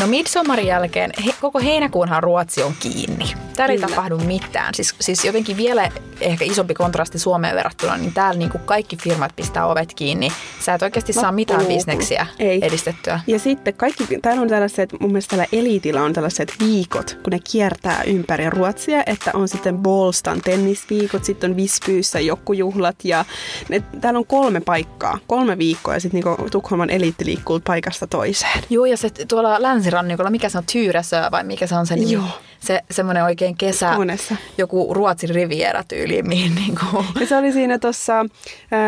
No 0.00 0.06
Midsommarin 0.06 0.66
jälkeen 0.66 1.10
he, 1.26 1.34
koko 1.40 1.58
heinäkuunhan 1.60 2.22
Ruotsi 2.22 2.62
on 2.62 2.74
kiinni. 2.80 3.45
Täällä 3.56 3.72
ei 3.72 3.78
tapahdu 3.78 4.18
mitään. 4.18 4.74
Siis, 4.74 4.94
siis 5.00 5.24
jotenkin 5.24 5.56
vielä 5.56 5.90
ehkä 6.20 6.44
isompi 6.44 6.74
kontrasti 6.74 7.18
Suomeen 7.18 7.56
verrattuna, 7.56 7.96
niin 7.96 8.12
täällä 8.12 8.38
niin 8.38 8.50
kuin 8.50 8.62
kaikki 8.64 8.96
firmat 8.96 9.36
pistää 9.36 9.66
ovet 9.66 9.94
kiinni. 9.94 10.32
Sä 10.60 10.74
et 10.74 10.82
oikeasti 10.82 11.12
saa 11.12 11.32
mitään 11.32 11.66
bisneksiä 11.66 12.26
ei. 12.38 12.58
edistettyä. 12.62 13.20
Ja 13.26 13.38
sitten 13.38 13.74
kaikki, 13.74 14.18
täällä 14.22 14.42
on 14.42 14.48
tällaiset, 14.48 15.00
mun 15.00 15.10
mielestä 15.10 15.36
täällä 15.36 15.46
eliitillä 15.52 16.02
on 16.02 16.12
tällaiset 16.12 16.54
viikot, 16.60 17.18
kun 17.22 17.30
ne 17.30 17.38
kiertää 17.50 18.02
ympäri 18.06 18.50
Ruotsia, 18.50 19.02
että 19.06 19.30
on 19.34 19.48
sitten 19.48 19.78
Bolstan 19.78 20.40
tennisviikot, 20.40 21.24
sitten 21.24 21.50
on 21.50 21.56
Vispyyssä 21.56 22.20
jokkujuhlat 22.20 22.96
ja 23.04 23.24
ne, 23.68 23.82
täällä 24.00 24.18
on 24.18 24.26
kolme 24.26 24.60
paikkaa, 24.60 25.18
kolme 25.26 25.58
viikkoa 25.58 25.94
ja 25.94 26.00
sitten 26.00 26.20
niinku 26.24 26.48
Tukholman 26.50 26.90
eliitti 26.90 27.24
liikkuu 27.24 27.60
paikasta 27.60 28.06
toiseen. 28.06 28.64
Joo 28.70 28.84
ja 28.84 28.96
se 28.96 29.10
tuolla 29.10 29.62
länsirannikolla, 29.62 30.30
mikä 30.30 30.48
se 30.48 30.58
on, 30.58 30.64
Tyyräsö 30.72 31.16
vai 31.30 31.44
mikä 31.44 31.66
se 31.66 31.74
on 31.74 31.86
se 31.86 31.96
nimi? 31.96 32.12
Joo 32.12 32.28
se 32.66 32.80
semmoinen 32.90 33.24
oikein 33.24 33.56
kesä, 33.56 33.92
Monessa. 33.96 34.36
joku 34.58 34.94
Ruotsin 34.94 35.30
riviera 35.30 35.84
tyyli, 35.88 36.22
mihin 36.22 36.54
niin 36.54 36.74
kuin... 36.80 37.06
Ja 37.20 37.26
se 37.26 37.36
oli 37.36 37.52
siinä 37.52 37.78
tuossa 37.78 38.20
äh, 38.20 38.26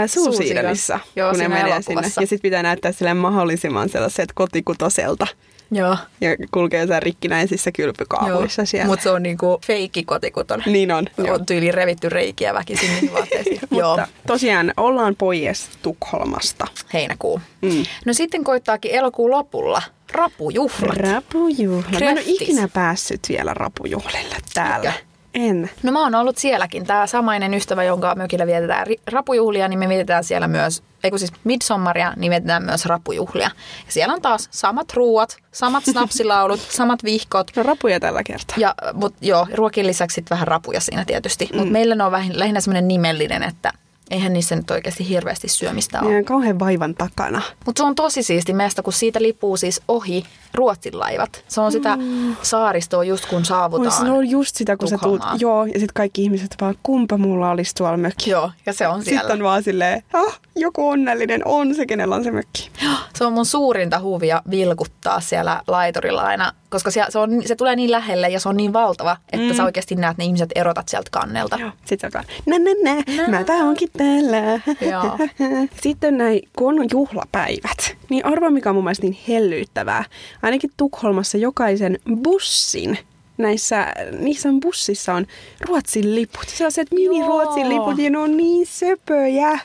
Suusiidamissa, 0.07 1.01
kun 1.31 1.41
ne 1.41 1.49
menee 1.49 1.83
sinne. 1.83 2.03
Ja 2.03 2.11
sitten 2.27 2.43
pitää 2.43 2.63
näyttää 2.63 2.93
sille 2.93 3.15
mahdollisimman 3.15 3.89
sellaiset 3.89 4.33
kotikutoselta. 4.35 5.27
Joo. 5.71 5.97
Ja 6.21 6.31
kulkee 6.51 6.87
sen 6.87 7.03
rikkinäisissä 7.03 7.73
kylpykaavuissa 7.73 8.65
siellä. 8.65 8.87
Mutta 8.87 9.03
se 9.03 9.11
on 9.11 9.23
niinku 9.23 9.61
feikki 9.67 10.05
kotikuton. 10.05 10.63
Niin 10.67 10.93
on. 10.93 11.07
On 11.31 11.47
tyyli 11.47 11.73
revitty 11.73 12.09
reikiä 12.09 12.55
väkisin 12.55 12.91
niihin 12.91 13.13
vaatteisiin. 13.13 13.61
Mutta 13.71 14.09
tosiaan 14.27 14.73
ollaan 14.77 15.17
pois 15.17 15.69
Tukholmasta. 15.83 16.67
Heinäkuu. 16.93 17.41
Mm. 17.63 17.85
No 18.07 18.13
sitten 18.13 18.45
koittaakin 18.45 18.91
elokuun 18.91 19.31
lopulla 19.31 19.83
rapujuhlat. 20.13 20.97
Rapujuhlat. 20.97 22.01
Mä 22.01 22.11
en 22.11 22.13
ole 22.13 22.23
ikinä 22.27 22.69
päässyt 22.69 23.21
vielä 23.29 23.55
rapujuhlille 23.55 24.37
täällä. 24.55 24.93
Eikä. 24.93 25.09
En. 25.35 25.71
No 25.83 25.93
mä 25.93 26.03
oon 26.03 26.15
ollut 26.15 26.39
sielläkin. 26.39 26.87
Tämä 26.87 27.07
samainen 27.07 27.55
ystävä, 27.55 27.85
jonka 27.85 28.15
mökillä 28.15 28.47
vietetään 28.47 28.87
rapujuhlia, 29.11 29.69
niin 29.69 29.79
me 29.79 29.89
vietetään 29.89 30.25
siellä 30.25 30.49
myös, 30.49 30.83
eikö 31.05 31.19
siis 31.19 31.33
midsommaria, 31.45 32.13
niin 32.17 32.31
vietetään 32.31 32.65
myös 32.65 32.87
rapujuhlia. 32.87 33.51
Ja 33.87 33.93
siellä 33.93 34.15
on 34.15 34.23
taas 34.23 34.49
samat 34.51 34.93
ruuat, 34.95 35.37
samat 35.53 35.85
snapsilaulut, 35.93 36.61
samat 36.61 37.05
vihkot. 37.05 37.51
No 37.57 37.63
rapuja 37.63 38.01
tällä 38.01 38.23
kertaa. 38.23 38.57
Ja, 38.57 38.75
mut, 38.93 39.15
joo, 39.21 39.47
ruokin 39.55 39.87
lisäksi 39.87 40.25
vähän 40.31 40.49
rapuja 40.49 40.81
siinä 40.81 41.05
tietysti. 41.05 41.49
Mm. 41.53 41.59
Mutta 41.59 41.73
meillä 41.73 41.95
ne 41.95 42.05
on 42.05 42.13
vähän, 42.13 42.39
lähinnä 42.39 42.61
semmoinen 42.61 42.89
nimellinen, 42.89 43.43
että 43.43 43.73
Eihän 44.11 44.33
niissä 44.33 44.57
nyt 44.57 44.71
oikeasti 44.71 45.09
hirveästi 45.09 45.49
syömistä 45.49 46.01
ole. 46.01 46.11
Niin 46.11 46.25
kauhean 46.25 46.59
vaivan 46.59 46.95
takana. 46.95 47.43
Mutta 47.67 47.81
se 47.81 47.87
on 47.87 47.95
tosi 47.95 48.23
siisti 48.23 48.53
meistä, 48.53 48.83
kun 48.83 48.93
siitä 48.93 49.23
lipuu 49.23 49.57
siis 49.57 49.81
ohi 49.89 50.25
Ruotsin 50.55 50.99
laivat. 50.99 51.45
Se 51.49 51.61
on 51.61 51.73
sitä 51.73 51.97
mm. 51.97 52.37
saaristoa 52.43 53.05
just 53.05 53.27
kun 53.27 53.45
saavutaan 53.45 54.07
Se 54.07 54.11
on 54.11 54.31
just 54.31 54.57
sitä, 54.57 54.77
kun 54.77 54.89
sä 54.89 54.99
tuut, 54.99 55.23
joo, 55.39 55.65
ja 55.65 55.73
sitten 55.73 55.95
kaikki 55.95 56.23
ihmiset 56.23 56.55
vaan, 56.61 56.75
kumpa 56.83 57.19
mulla 57.19 57.51
olisi 57.51 57.75
tuolla 57.75 57.97
mökki. 57.97 58.31
Joo, 58.31 58.51
ja 58.67 58.73
se 58.73 58.89
on 58.89 59.05
siellä. 59.05 59.21
Sitten 59.21 59.37
on 59.37 59.43
vaan 59.43 59.63
silleen, 59.63 60.03
ah, 60.13 60.41
joku 60.57 60.89
onnellinen 60.89 61.43
on 61.45 61.75
se, 61.75 61.87
kenellä 61.87 62.15
on 62.15 62.25
se 62.25 62.31
mökki. 62.31 62.71
Se 63.15 63.25
on 63.25 63.33
mun 63.33 63.47
suurinta 63.47 64.01
huvia 64.01 64.43
vilkuttaa 64.51 65.21
siellä 65.21 65.63
laiturilla 65.67 66.23
aina, 66.23 66.53
koska 66.71 66.91
se, 66.91 67.05
se, 67.09 67.19
on, 67.19 67.31
se 67.47 67.57
tulee 67.57 67.77
niin 67.77 67.91
lähelle 67.91 68.29
ja 68.29 68.41
se 68.41 68.49
on 68.49 68.57
niin 68.57 68.73
valtava, 68.73 69.17
että 69.33 69.47
mm. 69.47 69.55
sä 69.55 69.65
oikeasti 69.65 69.95
näet 69.95 70.19
ne 70.19 70.25
ihmiset 70.25 70.51
erotat 70.55 70.89
sieltä 70.89 71.11
kannelta. 71.11 71.57
Joo. 71.61 71.71
Sitten 71.85 72.13
se 72.13 72.19
on 72.19 72.25
nä, 72.47 72.59
nä, 72.59 72.71
nä, 72.85 73.29
nä. 73.29 73.45
mä 73.55 73.69
onkin 73.69 73.91
täällä. 73.97 74.61
Joo. 74.91 75.19
Sitten 75.83 76.19
näin, 76.19 76.41
kun 76.59 76.81
on 76.81 76.87
juhlapäivät, 76.93 77.97
niin 78.09 78.27
arva 78.27 78.51
mikä 78.51 78.69
on 78.69 78.75
mun 78.75 78.85
mielestä 78.85 79.07
niin 79.07 79.19
hellyyttävää. 79.29 80.05
Ainakin 80.43 80.71
Tukholmassa 80.77 81.39
jokaisen 81.39 81.99
bussin 82.23 82.99
näissä, 83.39 83.95
niissä 84.19 84.49
bussissa 84.63 85.15
on 85.15 85.27
Ruotsin 85.61 86.15
liput. 86.15 86.49
Sellaiset 86.49 86.89
mini-Ruotsin 86.91 87.69
liput 87.69 87.99
ja 87.99 88.11
ne 88.11 88.19
on 88.19 88.37
niin 88.37 88.67
söpöjä. 88.67 89.59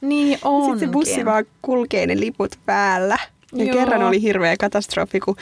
Niin 0.00 0.38
on. 0.44 0.64
Sitten 0.64 0.88
se 0.88 0.92
bussi 0.92 1.24
vaan 1.24 1.44
kulkee 1.62 2.06
ne 2.06 2.20
liput 2.20 2.58
päällä. 2.66 3.16
Ja 3.52 3.64
Joo. 3.64 3.76
kerran 3.76 4.02
oli 4.02 4.22
hirveä 4.22 4.56
katastrofi, 4.56 5.20
kun 5.20 5.36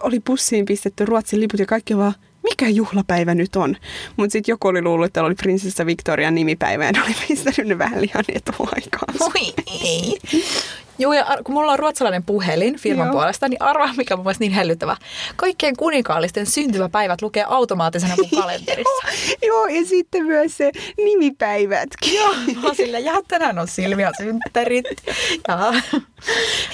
oli 0.00 0.20
bussiin 0.20 0.64
pistetty 0.64 1.04
Ruotsin 1.04 1.40
liput 1.40 1.60
ja 1.60 1.66
kaikki 1.66 1.96
vaan, 1.96 2.14
mikä 2.52 2.68
juhlapäivä 2.68 3.34
nyt 3.34 3.56
on? 3.56 3.76
Mutta 4.16 4.32
sitten 4.32 4.52
joku 4.52 4.68
oli 4.68 4.82
luullut, 4.82 5.06
että 5.06 5.24
oli 5.24 5.34
prinsessa 5.34 5.86
Victorian 5.86 6.34
nimipäivä 6.34 6.84
ja 6.84 6.92
ne 6.92 7.02
oli 7.02 7.14
pistänyt 7.28 7.68
ne 7.68 7.78
vähän 7.78 8.00
liian 8.00 8.24
etuaikaan. 8.28 9.14
Oi 9.20 9.54
ei. 9.82 10.18
Joo, 10.98 11.12
ja 11.12 11.26
kun 11.44 11.54
mulla 11.54 11.72
on 11.72 11.78
ruotsalainen 11.78 12.24
puhelin 12.24 12.76
firman 12.76 13.06
Joo. 13.06 13.12
puolesta, 13.12 13.48
niin 13.48 13.62
arvaa, 13.62 13.94
mikä 13.96 14.14
on 14.14 14.20
mun 14.20 14.34
niin 14.38 14.52
hellyttävä. 14.52 14.96
Kaikkien 15.36 15.76
kuninkaallisten 15.76 16.46
syntymäpäivät 16.46 17.22
lukee 17.22 17.44
automaattisena 17.48 18.14
mun 18.16 18.30
kalenterissa. 18.42 19.06
Joo, 19.46 19.66
ja 19.66 19.86
sitten 19.86 20.26
myös 20.26 20.56
se 20.56 20.72
nimipäivätkin. 20.96 22.14
Joo, 22.14 22.34
mä 22.62 22.74
sillä, 22.74 22.98
ja 22.98 23.12
tänään 23.28 23.58
on 23.58 23.68
Silvia 23.68 24.12
synttärit. 24.16 24.86
Ja. 25.48 25.74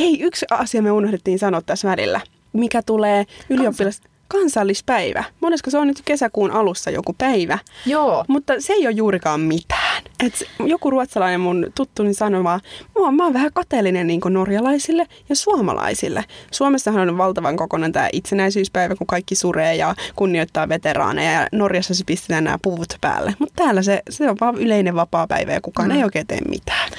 Hei, 0.01 0.21
yksi 0.21 0.47
asia 0.51 0.83
me 0.83 0.93
unohdettiin 0.93 1.39
sanoa 1.39 1.63
tässä 1.63 1.89
välillä. 1.89 2.21
Mikä 2.53 2.83
tulee 2.83 3.25
ylioppilas... 3.51 4.01
kansallispäivä. 4.29 5.25
Monesko 5.41 5.71
se 5.71 5.79
on 5.79 5.87
nyt 5.87 6.03
kesäkuun 6.05 6.51
alussa 6.51 6.91
joku 6.91 7.15
päivä. 7.19 7.59
Joo. 7.87 8.25
Mutta 8.29 8.53
se 8.59 8.73
ei 8.73 8.87
ole 8.87 8.95
juurikaan 8.95 9.41
mitään. 9.41 10.03
Et 10.27 10.45
joku 10.67 10.91
ruotsalainen 10.91 11.41
mun 11.41 11.67
tuttuni 11.75 12.15
sanoi 12.15 12.45
vaan, 12.45 12.61
mä, 13.01 13.11
mä 13.11 13.25
oon 13.25 13.33
vähän 13.33 13.51
kateellinen 13.55 14.07
niin 14.07 14.21
norjalaisille 14.29 15.07
ja 15.29 15.37
suomalaisille. 15.37 16.25
Suomessahan 16.51 17.09
on 17.09 17.19
valtavan 17.19 17.57
kokonainen 17.57 17.93
tämä 17.93 18.09
itsenäisyyspäivä, 18.13 18.97
kun 18.97 19.07
kaikki 19.07 19.35
suree 19.35 19.77
ja 19.77 19.95
kunnioittaa 20.17 20.69
veteraaneja 20.69 21.33
ja 21.33 21.47
Norjassa 21.53 21.95
se 21.95 22.05
pistetään 22.07 22.45
nämä 22.45 22.59
puvut 22.63 22.95
päälle. 23.01 23.35
Mutta 23.39 23.65
täällä 23.65 23.83
se, 23.83 24.03
se 24.11 24.31
on 24.31 24.37
vaan 24.41 24.57
yleinen 24.57 24.95
vapaa 24.95 25.27
päivä 25.27 25.53
ja 25.53 25.61
kukaan 25.61 25.89
mm. 25.89 25.97
ei 25.97 26.05
oikein 26.05 26.27
tee 26.27 26.39
mitään 26.49 26.91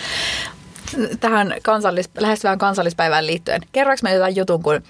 tähän 1.20 1.56
kansallis, 1.64 2.10
lähestyvään 2.20 2.58
kansallispäivään 2.58 3.28
liittyen. 3.28 3.62
Kerroinko 3.72 4.00
mä 4.04 4.12
jotain 4.12 4.36
jutun, 4.36 4.64
kun 4.64 4.84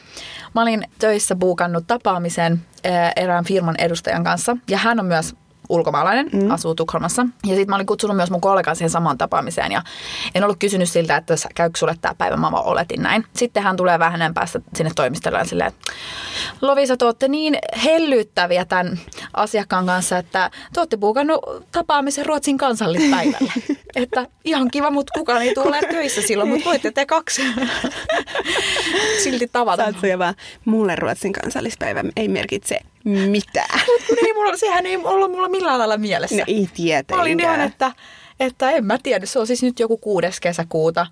mä 0.56 0.62
olin 0.62 0.84
töissä 1.00 1.36
buukannut 1.36 1.84
tapaamisen 1.88 2.62
erään 3.16 3.46
firman 3.46 3.76
edustajan 3.78 4.24
kanssa. 4.24 4.58
Ja 4.70 4.78
hän 4.78 5.00
on 5.00 5.06
myös 5.06 5.36
ulkomaalainen, 5.70 6.30
mm. 6.34 6.52
asuu 6.52 6.76
Tukholmassa. 6.76 7.22
Ja 7.46 7.56
sitten 7.56 7.70
mä 7.70 7.76
olin 7.76 7.86
kutsunut 7.86 8.18
myös 8.18 8.32
mun 8.32 8.42
kollegan 8.42 8.76
siihen 8.76 8.90
samaan 8.90 9.18
tapaamiseen 9.18 9.72
ja 9.72 9.82
en 10.36 10.44
ollut 10.44 10.60
kysynyt 10.60 10.90
siltä, 10.90 11.16
että 11.16 11.36
käykö 11.56 11.80
sulle 11.80 11.96
tämä 12.02 12.14
päivä, 12.18 12.38
mä 12.38 12.52
vaan 12.52 12.66
oletin 12.66 13.02
näin. 13.02 13.26
Sitten 13.34 13.64
hän 13.64 13.78
tulee 13.78 14.00
vähän 14.00 14.34
päästä 14.34 14.62
sinne 14.76 14.92
toimistolle 14.96 15.46
silleen, 15.46 15.68
että 15.68 15.94
Lovisa, 16.62 16.98
te 16.98 17.06
olette 17.06 17.28
niin 17.28 17.58
hellyttäviä 17.84 18.66
tämän 18.66 19.00
asiakkaan 19.34 19.86
kanssa, 19.86 20.18
että 20.18 20.52
te 20.74 20.80
olette 20.80 20.98
buukannut 20.98 21.40
tapaamisen 21.72 22.26
Ruotsin 22.26 22.58
kansallispäivällä. 22.58 23.54
että 23.96 24.28
ihan 24.44 24.72
kiva, 24.72 24.92
mutta 24.92 25.20
kukaan 25.20 25.42
ei 25.42 25.54
tule 25.54 25.80
töissä 25.92 26.22
silloin, 26.22 26.50
mutta 26.50 26.66
voitte 26.66 26.92
te 26.92 27.06
kaksi 27.06 27.42
silti 29.24 29.48
tavata. 29.48 29.94
Vaan, 30.18 30.36
mulle 30.66 30.96
Ruotsin 30.96 31.34
kansallispäivä 31.34 32.04
ei 32.16 32.28
merkitse 32.28 32.80
mitään. 33.06 33.80
ei 34.26 34.34
mulla, 34.34 34.58
sehän 34.58 34.86
ei 34.86 34.98
ollut 34.98 35.32
mulla 35.32 35.50
millään 35.50 35.80
lailla 35.80 35.98
mielessä. 35.98 36.36
No 36.36 36.44
ei 36.48 36.70
tietenkään. 36.74 37.18
Mä 37.18 37.22
olin 37.22 37.40
ihan, 37.40 37.62
että, 37.62 37.92
että 38.40 38.72
en 38.72 38.86
mä 38.86 38.98
tiedä, 39.04 39.26
se 39.26 39.40
on 39.40 39.48
siis 39.48 39.64
nyt 39.64 39.80
joku 39.80 39.98
kuudes 39.98 40.40
kesäkuuta. 40.40 41.08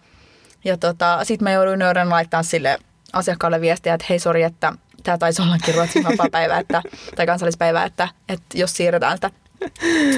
Ja 0.65 0.77
tota, 0.77 1.19
sit 1.23 1.41
mä 1.41 1.51
jouduin 1.51 1.79
nöyrän 1.79 2.09
laittamaan 2.09 2.43
sille 2.43 2.77
asiakkaalle 3.13 3.61
viestiä, 3.61 3.93
että 3.93 4.05
hei 4.09 4.19
sori, 4.19 4.43
että 4.43 4.73
tämä 5.03 5.17
taisi 5.17 5.41
ollakin 5.41 5.75
Ruotsin 5.75 6.03
vapaa-päivä 6.03 6.59
että, 6.59 6.81
tai 7.15 7.25
kansallispäivä, 7.25 7.83
että, 7.83 8.07
että 8.29 8.57
jos 8.57 8.73
siirretään 8.73 9.17
sitä. 9.17 9.31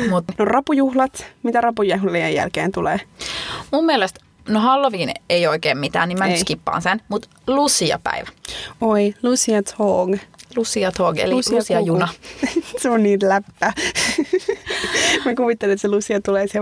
Mut. 0.10 0.25
No 0.38 0.45
rapujuhlat, 0.45 1.25
mitä 1.43 1.62
rapujuhlien 1.62 2.34
jälkeen 2.34 2.71
tulee? 2.71 2.99
Mun 3.71 3.86
mielestä 3.86 4.19
No 4.49 4.60
Halloween 4.60 5.12
ei 5.29 5.47
oikein 5.47 5.77
mitään, 5.77 6.10
niin 6.10 6.19
mä 6.19 6.25
ei. 6.25 6.32
nyt 6.32 6.39
skippaan 6.39 6.82
sen. 6.82 7.01
Mutta 7.10 7.29
Lucia-päivä. 7.47 8.29
Oi, 8.82 9.13
Lucia 9.23 9.63
Tog. 9.63 10.15
Lucia 10.55 10.91
Tog, 10.91 11.17
eli 11.17 11.33
Lucia, 11.33 11.57
Lucia 11.57 11.79
Juna. 11.79 12.07
se 12.81 12.89
on 12.89 13.03
niin 13.03 13.19
läppä. 13.23 13.73
mä 15.25 15.35
kuvittelen, 15.35 15.73
että 15.73 15.81
se 15.81 15.88
Lucia 15.88 16.21
tulee 16.21 16.47
se 16.47 16.59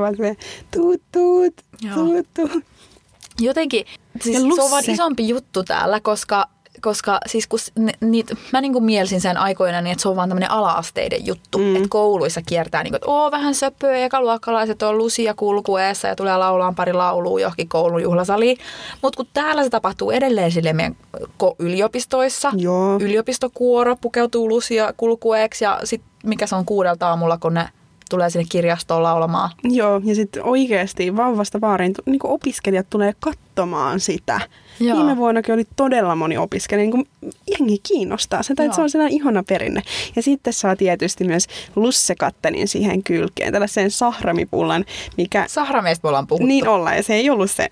tuut, 0.72 1.02
tuut, 1.12 1.54
tuut, 1.94 2.28
tuut. 2.34 2.64
Jotenkin, 3.40 3.86
siis 4.22 4.38
se 4.56 4.62
on 4.62 4.72
vaan 4.72 4.84
isompi 4.88 5.30
juttu 5.30 5.64
täällä, 5.64 6.00
koska 6.00 6.50
koska 6.82 7.20
siis 7.26 7.48
kun 7.48 7.60
niit, 8.02 8.32
mä 8.54 8.62
niin 8.62 8.74
kuin 8.74 8.84
mielsin 8.84 9.22
sen 9.22 9.38
aikoina 9.38 9.82
niin, 9.82 9.92
että 9.92 10.02
se 10.02 10.10
on 10.10 10.16
vaan 10.16 10.30
tämmöinen 10.30 10.52
ala-asteiden 10.52 11.26
juttu. 11.26 11.58
Mm. 11.58 11.76
Että 11.76 11.88
kouluissa 11.90 12.42
kiertää 12.42 12.84
niin 12.84 12.92
kuin, 12.92 12.96
että 12.96 13.12
oo 13.12 13.32
vähän 13.32 13.56
söpöä, 13.56 13.98
ekaluokkalaiset 13.98 14.82
on 14.82 14.98
lusia 14.98 15.34
kulkueessa 15.34 16.08
ja 16.08 16.16
tulee 16.16 16.38
laulaan 16.38 16.76
pari 16.76 16.94
laulua 16.94 17.40
johonkin 17.40 17.70
koulun 17.70 18.02
juhlasaliin. 18.02 18.58
Mutta 19.02 19.18
kun 19.18 19.28
täällä 19.34 19.64
se 19.64 19.70
tapahtuu 19.70 20.12
edelleen 20.12 20.52
sille 20.52 20.74
meidän 20.74 20.96
yliopistoissa, 21.60 22.52
Joo. 22.56 22.98
yliopistokuoro 23.00 23.96
pukeutuu 23.96 24.50
lusia 24.50 24.94
kulkueeksi 24.98 25.64
ja 25.64 25.80
sitten 25.84 26.10
mikä 26.24 26.48
se 26.48 26.56
on 26.56 26.66
kuudelta 26.66 27.08
aamulla, 27.08 27.38
kun 27.38 27.54
ne 27.54 27.70
tulee 28.10 28.30
sinne 28.30 28.46
kirjastoon 28.50 29.04
laulamaan. 29.04 29.50
Joo, 29.64 30.02
ja 30.04 30.16
sitten 30.16 30.44
oikeasti 30.44 31.16
vauvasta 31.16 31.62
vaariin 31.62 31.94
niin 32.06 32.20
opiskelijat 32.24 32.88
tulee 32.90 33.14
katsomaan 33.20 34.00
sitä. 34.00 34.42
Joo. 34.80 34.98
Viime 34.98 35.18
vuonnakin 35.18 35.54
oli 35.54 35.68
todella 35.76 36.16
moni 36.16 36.38
opiskelija, 36.38 36.90
niin 36.92 37.08
jengi 37.60 37.78
kiinnostaa 37.84 38.44
se, 38.44 38.54
että 38.54 38.76
se 38.76 38.82
on 38.82 38.90
sellainen 38.90 39.18
ihana 39.18 39.44
perinne. 39.44 39.82
Ja 40.16 40.22
sitten 40.22 40.54
saa 40.54 40.76
tietysti 40.76 41.24
myös 41.24 41.48
lussekattelin 41.76 42.68
siihen 42.68 43.04
kylkeen, 43.04 43.54
tällaisen 43.54 43.92
sahramipullan, 43.92 44.86
mikä... 45.18 45.46
Sahrameista 45.48 46.06
me 46.06 46.10
ollaan 46.10 46.28
puhuttu. 46.28 46.48
Niin 46.48 46.68
ollaan, 46.68 46.96
ja 46.96 47.04
se 47.04 47.14
ei 47.14 47.30
ollut 47.30 47.52
se 47.52 47.70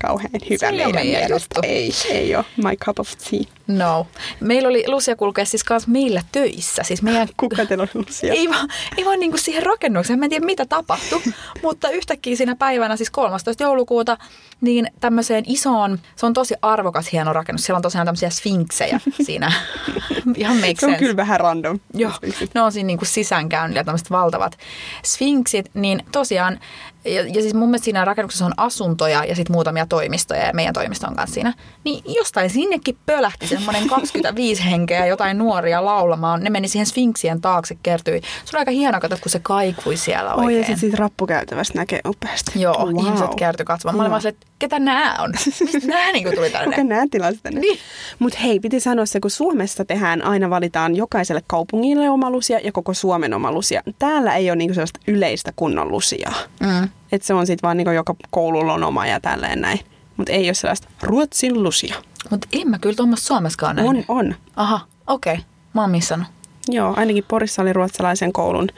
kauhean 0.00 0.30
hyvä 0.50 0.70
meidän, 0.70 0.94
meidän 0.94 1.20
mielestä. 1.20 1.60
Ei, 1.62 1.92
ei 2.10 2.36
ole 2.36 2.44
my 2.56 2.76
cup 2.76 3.00
of 3.00 3.10
tea. 3.30 3.40
No. 3.66 4.06
Meillä 4.40 4.68
oli 4.68 4.84
Lucia 4.86 5.16
kulkea 5.16 5.44
siis 5.44 5.64
kanssa 5.64 5.90
meillä 5.90 6.22
töissä. 6.32 6.82
Siis 6.82 7.02
meidän... 7.02 7.28
Kuka 7.36 7.66
teillä 7.66 7.82
oli 7.82 8.04
Lucia? 8.04 8.32
Ei 8.32 8.48
vaan, 8.48 8.68
ei 8.96 9.04
vaan 9.04 9.20
niin 9.20 9.30
kuin 9.30 9.40
siihen 9.40 9.62
rakennukseen. 9.62 10.18
Mä 10.18 10.24
en 10.24 10.30
tiedä 10.30 10.46
mitä 10.46 10.66
tapahtui, 10.66 11.22
mutta 11.62 11.90
yhtäkkiä 11.90 12.36
siinä 12.36 12.56
päivänä, 12.56 12.96
siis 12.96 13.10
13. 13.10 13.62
joulukuuta, 13.62 14.18
niin 14.60 14.90
tämmöiseen 15.00 15.44
isoon, 15.46 15.98
se 16.16 16.26
on 16.26 16.32
tosi 16.32 16.54
arvokas 16.62 17.12
hieno 17.12 17.32
rakennus. 17.32 17.64
Siellä 17.64 17.78
on 17.78 17.82
tosiaan 17.82 18.06
tämmöisiä 18.06 18.30
sfinksejä 18.30 19.00
siinä. 19.26 19.52
Ihan 20.36 20.56
make 20.56 20.74
Se 20.78 20.86
on 20.86 20.96
kyllä 20.96 21.16
vähän 21.16 21.40
random. 21.40 21.80
Joo, 21.94 22.12
ne 22.54 22.62
on 22.62 22.72
siinä 22.72 22.86
niin 22.86 22.98
kuin 22.98 23.08
sisäänkäynnillä 23.08 23.84
tämmöiset 23.84 24.10
valtavat 24.10 24.58
sfinksit. 25.04 25.70
Niin 25.74 26.04
tosiaan 26.12 26.60
ja, 27.06 27.22
ja 27.22 27.42
siis 27.42 27.54
mun 27.54 27.68
mielestä 27.68 27.84
siinä 27.84 28.04
rakennuksessa 28.04 28.46
on 28.46 28.52
asuntoja 28.56 29.24
ja 29.24 29.34
sitten 29.34 29.56
muutamia 29.56 29.86
toimistoja 29.86 30.46
ja 30.46 30.52
meidän 30.52 30.74
toimiston 30.74 31.16
kanssa 31.16 31.34
siinä. 31.34 31.54
Niin 31.84 32.04
jostain 32.06 32.50
sinnekin 32.50 32.98
pölähti 33.06 33.46
semmoinen 33.46 33.88
25 33.88 34.64
henkeä 34.70 35.06
jotain 35.06 35.38
nuoria 35.38 35.84
laulamaan. 35.84 36.42
Ne 36.42 36.50
meni 36.50 36.68
siihen 36.68 36.86
Sphinxien 36.86 37.40
taakse, 37.40 37.76
kertyi. 37.82 38.20
Se 38.44 38.56
on 38.56 38.58
aika 38.58 38.70
hieno 38.70 39.00
katsoa, 39.00 39.18
kun 39.22 39.30
se 39.30 39.40
kaikui 39.42 39.96
siellä 39.96 40.34
oikein. 40.34 40.46
Oi 40.46 40.54
ja 40.54 40.58
sitten 40.58 40.78
siitä 40.78 40.96
rappukäytävästä 40.96 41.78
näkee 41.78 42.00
upeasti. 42.06 42.60
Joo, 42.60 42.86
wow. 42.86 43.06
ihmiset 43.06 43.34
kertoi 43.36 43.66
katsomaan. 43.66 43.96
Mä 43.96 44.02
olin 44.02 44.10
vaan 44.10 44.26
että 44.26 44.46
ketä 44.58 44.78
nämä 44.78 45.16
on? 45.18 45.32
Mistä 45.60 45.86
nämä 45.86 46.12
niin 46.12 46.34
tuli 46.34 46.50
tänne? 46.50 46.76
Kuka 46.76 46.84
nämä 46.84 47.04
tilasi 47.10 47.38
tänne? 47.42 47.60
Niin. 47.60 47.78
Mutta 48.18 48.38
hei, 48.38 48.60
piti 48.60 48.80
sanoa 48.80 49.06
se, 49.06 49.20
kun 49.20 49.30
Suomessa 49.30 49.84
tehdään, 49.84 50.22
aina 50.22 50.50
valitaan 50.50 50.96
jokaiselle 50.96 51.42
kaupungille 51.46 52.10
oma 52.10 52.30
lusia 52.30 52.60
ja 52.64 52.72
koko 52.72 52.94
Suomen 52.94 53.34
oma 53.34 53.52
lusia. 53.52 53.82
Täällä 53.98 54.34
ei 54.34 54.50
ole 54.50 54.56
niinku 54.56 54.74
sellaista 54.74 55.00
yleistä 55.06 55.52
kunnon 55.56 55.90
lusiaa. 55.90 56.34
Mm. 56.60 56.88
Että 57.12 57.26
se 57.26 57.34
on 57.34 57.46
sitten 57.46 57.62
vaan 57.62 57.76
niinku 57.76 57.90
joka 57.90 58.14
koululla 58.30 58.72
on 58.74 58.84
oma 58.84 59.06
ja 59.06 59.20
tälleen 59.20 59.60
näin. 59.60 59.80
Mutta 60.16 60.32
ei 60.32 60.48
ole 60.48 60.54
sellaista 60.54 60.88
Ruotsin 61.02 61.62
lusia. 61.62 61.94
Mutta 62.30 62.48
en 62.52 62.70
mä 62.70 62.78
kyllä 62.78 62.96
tuommoista 62.96 63.26
Suomessakaan 63.26 63.76
nähnyt. 63.76 64.04
On, 64.08 64.18
on. 64.18 64.34
Aha, 64.56 64.80
okei. 65.06 65.34
Okay. 65.34 65.44
Mä 65.74 65.80
oon 65.80 65.90
missannut. 65.90 66.28
Joo, 66.68 66.94
ainakin 66.96 67.24
Porissa 67.28 67.62
oli 67.62 67.72
ruotsalaisen 67.72 68.32
koulun 68.32 68.68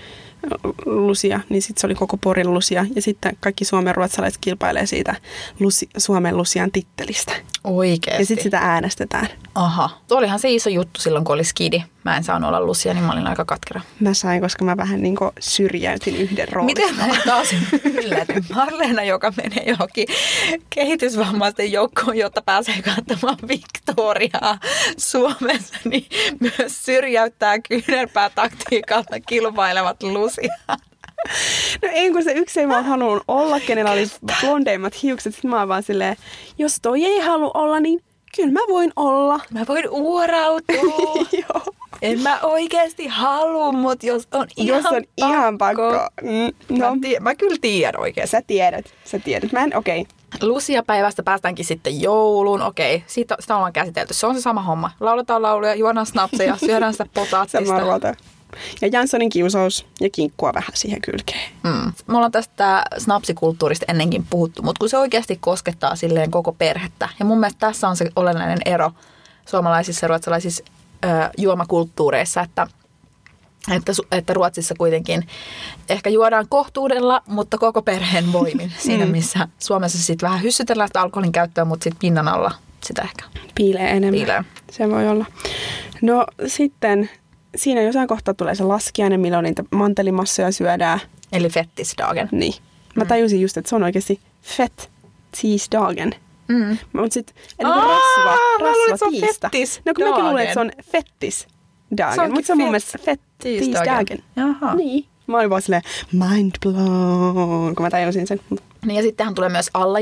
lusia, 0.86 1.40
niin 1.48 1.62
sitten 1.62 1.80
se 1.80 1.86
oli 1.86 1.94
koko 1.94 2.16
Porin 2.16 2.54
lusia. 2.54 2.86
Ja 2.94 3.02
sitten 3.02 3.36
kaikki 3.40 3.64
suomen 3.64 3.94
ruotsalaiset 3.94 4.38
kilpailee 4.40 4.86
siitä 4.86 5.14
lusi, 5.60 5.88
Suomen 5.96 6.36
lusian 6.36 6.72
tittelistä. 6.72 7.32
Oikeesti? 7.64 8.22
Ja 8.22 8.26
sitten 8.26 8.42
sitä 8.42 8.58
äänestetään. 8.58 9.28
Aha. 9.54 9.90
Tuo 10.08 10.18
olihan 10.18 10.38
se 10.38 10.50
iso 10.50 10.70
juttu 10.70 11.00
silloin, 11.00 11.24
kun 11.24 11.34
oli 11.34 11.44
skidi. 11.44 11.82
Mä 12.04 12.16
en 12.16 12.24
saanut 12.24 12.48
olla 12.48 12.60
lusia, 12.60 12.94
niin 12.94 13.04
mä 13.04 13.12
olin 13.12 13.26
aika 13.26 13.44
katkera. 13.44 13.80
Mä 14.00 14.14
sain, 14.14 14.40
koska 14.40 14.64
mä 14.64 14.76
vähän 14.76 15.02
niin 15.02 15.16
syrjäytin 15.40 16.16
yhden 16.16 16.48
roolin. 16.48 16.66
Miten 16.66 16.96
mä 16.96 17.06
taas 17.26 17.48
yllätyn? 17.84 18.44
Marleena, 18.54 19.02
joka 19.02 19.32
menee 19.36 19.64
johonkin 19.66 20.08
kehitysvammaisten 20.70 21.72
joukkoon, 21.72 22.18
jotta 22.18 22.42
pääsee 22.42 22.82
katsomaan 22.82 23.38
Victoriaa 23.48 24.58
Suomessa, 24.98 25.74
niin 25.84 26.06
myös 26.40 26.84
syrjäyttää 26.84 27.58
kyynärpää 27.58 28.30
taktiikalla 28.30 29.20
kilpailevat 29.26 30.02
lusiat. 30.02 30.27
No 31.82 31.88
ei, 31.92 32.10
kun 32.10 32.24
se 32.24 32.32
yksi 32.32 32.60
ei 32.60 32.68
vaan 32.68 32.84
halunnut 32.84 33.24
olla, 33.28 33.60
kenellä 33.60 33.90
oli 33.90 34.06
blondeimmat 34.40 35.02
hiukset. 35.02 35.34
Sitten 35.34 35.50
mä 35.50 35.58
oon 35.58 35.68
vaan 35.68 35.82
silleen, 35.82 36.16
jos 36.58 36.78
toi 36.82 37.04
ei 37.04 37.20
halua 37.20 37.50
olla, 37.54 37.80
niin 37.80 38.00
kyllä 38.36 38.52
mä 38.52 38.60
voin 38.68 38.92
olla. 38.96 39.40
Mä 39.50 39.64
voin 39.68 39.88
uorautua. 39.90 41.26
Joo. 41.42 41.62
En 42.02 42.20
mä 42.20 42.38
oikeasti 42.42 43.06
halua, 43.06 43.72
mutta 43.72 44.06
jos 44.06 44.28
on 44.32 44.46
ihan 44.56 44.76
Jos 44.76 44.86
on 44.86 44.92
pakko. 44.92 45.10
ihan 45.16 45.58
pakko. 45.58 46.08
Mm, 46.22 46.78
no. 46.78 46.90
mä, 46.90 47.00
tie, 47.00 47.20
mä 47.20 47.34
kyllä 47.34 47.56
tiedän 47.60 48.00
oikeasti. 48.00 48.30
Sä 48.30 48.42
tiedät, 48.46 48.86
sä 49.04 49.18
tiedät. 49.18 49.52
Mä 49.52 49.60
en, 49.64 49.76
okei. 49.76 50.00
Okay. 50.00 50.48
Lucia-päivästä 50.48 51.22
päästäänkin 51.22 51.64
sitten 51.64 52.00
jouluun. 52.00 52.62
Okei, 52.62 53.04
siitä, 53.06 53.36
sitä 53.40 53.56
ollaan 53.56 53.72
käsitelty. 53.72 54.14
Se 54.14 54.26
on 54.26 54.34
se 54.34 54.40
sama 54.40 54.62
homma. 54.62 54.90
Lauletaan 55.00 55.42
lauluja, 55.42 55.74
juodaan 55.74 56.06
snapseja, 56.06 56.56
syödään 56.66 56.92
sitä 56.92 57.06
potaattista. 57.14 57.66
Sama 57.66 57.80
ruota. 57.80 58.14
Ja 58.80 58.88
Janssonin 58.92 59.30
kiusaus 59.30 59.86
ja 60.00 60.10
kinkkua 60.10 60.54
vähän 60.54 60.70
siihen 60.74 61.00
kylkeen. 61.00 61.50
Mm. 61.64 61.92
Me 62.06 62.16
ollaan 62.16 62.32
tästä 62.32 62.82
snapsikulttuurista 62.98 63.86
ennenkin 63.88 64.26
puhuttu, 64.30 64.62
mutta 64.62 64.78
kun 64.78 64.88
se 64.88 64.98
oikeasti 64.98 65.38
koskettaa 65.40 65.96
silleen 65.96 66.30
koko 66.30 66.52
perhettä. 66.52 67.08
Ja 67.18 67.24
mun 67.24 67.40
mielestä 67.40 67.58
tässä 67.58 67.88
on 67.88 67.96
se 67.96 68.10
olennainen 68.16 68.58
ero 68.64 68.92
suomalaisissa 69.46 70.04
ja 70.04 70.08
ruotsalaisissa 70.08 70.64
ö, 71.04 71.08
juomakulttuureissa, 71.38 72.40
että 72.40 72.66
että, 73.70 73.92
että 74.12 74.34
Ruotsissa 74.34 74.74
kuitenkin 74.78 75.26
ehkä 75.88 76.10
juodaan 76.10 76.46
kohtuudella, 76.48 77.22
mutta 77.26 77.58
koko 77.58 77.82
perheen 77.82 78.32
voimin. 78.32 78.72
Siinä 78.86 79.04
mm. 79.04 79.10
missä 79.10 79.48
Suomessa 79.58 79.98
sitten 79.98 80.26
vähän 80.26 80.42
hyssytellään 80.42 80.88
sitä 80.88 81.00
alkoholin 81.00 81.32
käyttöä, 81.32 81.64
mutta 81.64 81.84
sitten 81.84 82.00
pinnan 82.00 82.28
alla 82.28 82.52
sitä 82.84 83.02
ehkä 83.02 83.24
piilee 83.54 83.90
enemmän. 83.90 84.12
Piilee. 84.12 84.44
Se 84.70 84.90
voi 84.90 85.08
olla. 85.08 85.26
No 86.02 86.26
sitten 86.46 87.10
siinä 87.58 87.82
jossain 87.82 88.08
kohtaa 88.08 88.34
tulee 88.34 88.54
se 88.54 88.64
laskiainen, 88.64 89.20
milloin 89.20 89.42
niitä 89.42 89.64
mantelimassoja 89.70 90.52
syödään. 90.52 91.00
Eli 91.32 91.48
fettisdagen. 91.48 92.28
Niin. 92.32 92.54
Mä 92.94 93.04
tajusin 93.04 93.40
just, 93.40 93.56
että 93.56 93.68
se 93.68 93.76
on 93.76 93.82
oikeasti 93.82 94.20
fett 94.42 94.80
dagen. 95.72 96.14
Mm. 96.48 96.78
Mutta 96.92 97.14
sitten 97.14 97.36
Aa, 97.64 97.74
rasva, 97.74 98.24
mä 98.24 98.36
luulin, 98.58 98.80
että 98.80 98.96
se 98.96 99.04
rasva 99.04 99.06
on 99.06 99.12
tiista. 99.12 99.48
fettis 99.52 99.80
No 99.84 99.94
kun 99.94 100.04
mäkin 100.08 100.24
luulen, 100.24 100.42
että 100.42 100.54
se 100.54 100.60
on 100.60 100.70
fettis 100.92 101.48
dagen. 101.96 102.32
Mutta 102.32 102.46
se 102.46 102.52
on 102.52 102.58
mun 102.58 102.68
mielestä 102.68 102.98
fettis 102.98 103.28
Tiisdagen. 103.38 103.94
dagen. 103.96 104.22
Jaha. 104.36 104.74
Niin. 104.74 105.06
Mä 105.26 105.36
olin 105.38 105.50
vaan 105.50 105.62
silleen 105.62 105.82
mind 106.12 106.52
blown, 106.62 107.74
kun 107.76 107.82
mä 107.86 107.90
tajusin 107.90 108.26
sen. 108.26 108.40
Niin 108.86 108.96
ja 108.96 109.02
sittenhän 109.02 109.34
tulee 109.34 109.48
myös 109.50 109.70
Alla 109.74 110.00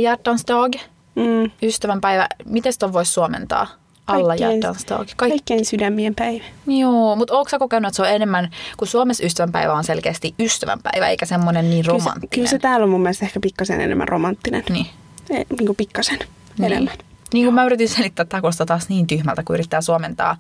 Mm. 1.14 1.51
ystävänpäivä. 1.62 2.29
Miten 2.45 2.73
ton 2.79 2.92
voisi 2.92 3.12
suomentaa? 3.12 3.66
Alla 4.07 4.29
Kaikkien- 4.35 4.51
hjärtans 4.53 4.85
dag. 4.88 5.09
Kaik- 5.16 5.16
Kaikkein 5.31 5.64
sydämien 5.66 6.14
päivä. 6.14 6.45
Joo, 6.66 7.16
mutta 7.16 7.35
onko 7.38 7.49
sä 7.49 7.59
kokenut, 7.59 7.88
että 7.88 7.97
se 7.97 8.03
on 8.03 8.09
enemmän, 8.09 8.51
kun 8.77 8.88
Suomessa 8.88 9.25
ystävänpäivä 9.27 9.73
on 9.73 9.85
selkeästi 9.85 10.35
ystävänpäivä, 10.38 11.09
eikä 11.09 11.27
semmoinen 11.27 11.71
niin 11.71 11.85
Kyllä 11.85 11.99
se, 11.99 12.05
romanttinen. 12.05 12.31
kyllä 12.31 12.49
se 12.49 12.59
täällä 12.59 12.85
on 12.85 12.90
mun 12.90 13.01
mielestä 13.03 13.25
ehkä 13.27 13.40
pikkasen 13.40 13.81
enemmän 13.81 14.09
romanttinen. 14.09 14.62
Niin. 14.71 14.87
E, 15.31 15.35
niin 15.35 15.66
kuin 15.66 15.77
pikkasen 15.77 16.19
enemmän. 16.62 16.95
Niin 17.33 17.45
kuin 17.47 17.55
mä 17.55 17.64
yritin 17.64 17.88
selittää, 17.88 18.23
että 18.23 18.40
kuulostaa 18.40 18.66
taas 18.66 18.88
niin 18.88 19.07
tyhmältä, 19.07 19.42
kun 19.42 19.55
yrittää 19.55 19.81
suomentaa, 19.81 20.37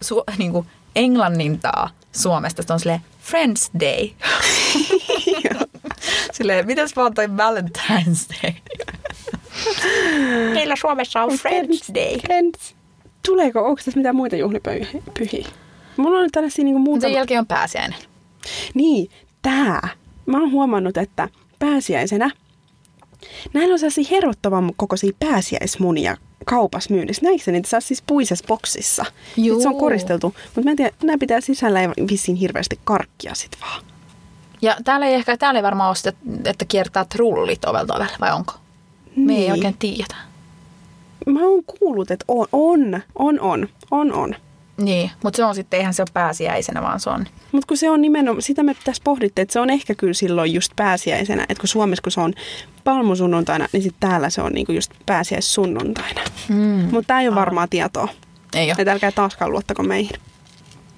su, 0.00 0.22
niin 0.38 0.52
kuin 0.52 0.66
englannintaa 0.96 1.90
Suomesta. 2.12 2.62
Se 2.62 2.72
on 2.72 2.80
silleen 2.80 3.00
Friends 3.20 3.70
Day. 3.80 4.08
silleen, 6.32 6.66
mitäs 6.66 6.96
vaan 6.96 7.14
toi 7.14 7.26
Valentine's 7.26 8.42
Day? 8.42 8.52
Meillä 10.54 10.76
Suomessa 10.76 11.22
on 11.22 11.30
Friends 11.30 11.92
Day. 11.94 12.18
Friends. 12.18 12.74
Tuleeko, 13.26 13.60
onko 13.60 13.82
tässä 13.84 13.98
mitään 13.98 14.16
muita 14.16 14.36
juhlipyhiä? 14.36 15.48
Mulla 15.96 16.18
on 16.18 16.28
tällaisia 16.32 16.64
niin 16.64 16.80
muutama... 16.80 17.00
sen 17.00 17.12
jälkeen 17.12 17.40
on 17.40 17.46
pääsiäinen. 17.46 17.98
Niin, 18.74 19.10
tää. 19.42 19.88
Mä 20.26 20.40
oon 20.40 20.52
huomannut, 20.52 20.96
että 20.96 21.28
pääsiäisenä 21.58 22.30
näillä 23.54 23.72
on 23.72 23.78
sellaisia 23.78 24.04
herrottavan 24.10 24.72
kokoisia 24.76 25.12
pääsiäismunia 25.18 26.16
kaupassa 26.46 26.94
myynnissä. 26.94 27.26
Näikö 27.26 27.44
se 27.44 27.52
niitä 27.52 27.68
saa 27.68 27.80
siis 27.80 28.02
puisessa 28.02 28.44
boksissa? 28.48 29.04
Sit 29.34 29.62
se 29.62 29.68
on 29.68 29.78
koristeltu, 29.78 30.34
mutta 30.44 30.60
mä 30.60 30.70
en 30.70 30.76
tiedä, 30.76 30.92
nämä 31.02 31.18
pitää 31.18 31.40
sisällä 31.40 31.80
ei 31.80 31.88
vissiin 32.10 32.36
hirveästi 32.36 32.80
karkkia 32.84 33.34
sit 33.34 33.56
vaan. 33.60 33.84
Ja 34.62 34.76
täällä 34.84 35.06
ei 35.06 35.14
ehkä, 35.14 35.36
täällä 35.36 35.58
ei 35.58 35.64
varmaan 35.64 35.88
ole 35.88 35.96
sitä, 35.96 36.12
että 36.44 36.64
kiertää 36.64 37.04
trullit 37.04 37.64
ovelta 37.64 37.94
ovelle, 37.94 38.12
vai 38.20 38.32
onko? 38.32 38.52
Me 39.16 39.32
ei 39.32 39.38
Niin. 39.38 39.52
oikein 39.52 39.76
tiedetä. 39.78 40.14
Mä 41.26 41.40
oon 41.40 41.64
kuullut, 41.64 42.10
että 42.10 42.24
on, 42.28 42.46
on, 42.52 43.02
on, 43.14 43.38
on, 43.40 43.68
on, 43.90 44.12
on. 44.12 44.34
Niin, 44.76 45.10
mutta 45.24 45.36
se 45.36 45.44
on 45.44 45.54
sitten, 45.54 45.78
eihän 45.78 45.94
se 45.94 46.02
ole 46.02 46.08
pääsiäisenä, 46.12 46.82
vaan 46.82 47.00
se 47.00 47.10
on. 47.10 47.26
Mutta 47.52 47.66
kun 47.66 47.76
se 47.76 47.90
on 47.90 48.02
nimenomaan, 48.02 48.42
sitä 48.42 48.62
me 48.62 48.76
tässä 48.84 49.02
pohdittiin, 49.04 49.42
että 49.42 49.52
se 49.52 49.60
on 49.60 49.70
ehkä 49.70 49.94
kyllä 49.94 50.12
silloin 50.12 50.54
just 50.54 50.72
pääsiäisenä, 50.76 51.42
että 51.48 51.60
kun 51.60 51.68
Suomessa 51.68 52.02
kun 52.02 52.12
se 52.12 52.20
on 52.20 52.32
palmusunnuntaina, 52.84 53.66
niin 53.72 53.82
sitten 53.82 54.08
täällä 54.10 54.30
se 54.30 54.42
on 54.42 54.52
niinku 54.52 54.72
just 54.72 54.92
pääsiäissunnuntaina. 55.06 56.20
Mm. 56.48 56.56
Mutta 56.90 57.06
tämä 57.06 57.20
ei 57.20 57.28
ole 57.28 57.36
varmaa 57.36 57.66
tietoa. 57.68 58.08
Ei 58.54 58.66
ole. 58.66 58.74
Että 58.78 58.92
älkää 58.92 59.12
taaskaan 59.12 59.52
luottako 59.52 59.82
meihin. 59.82 60.16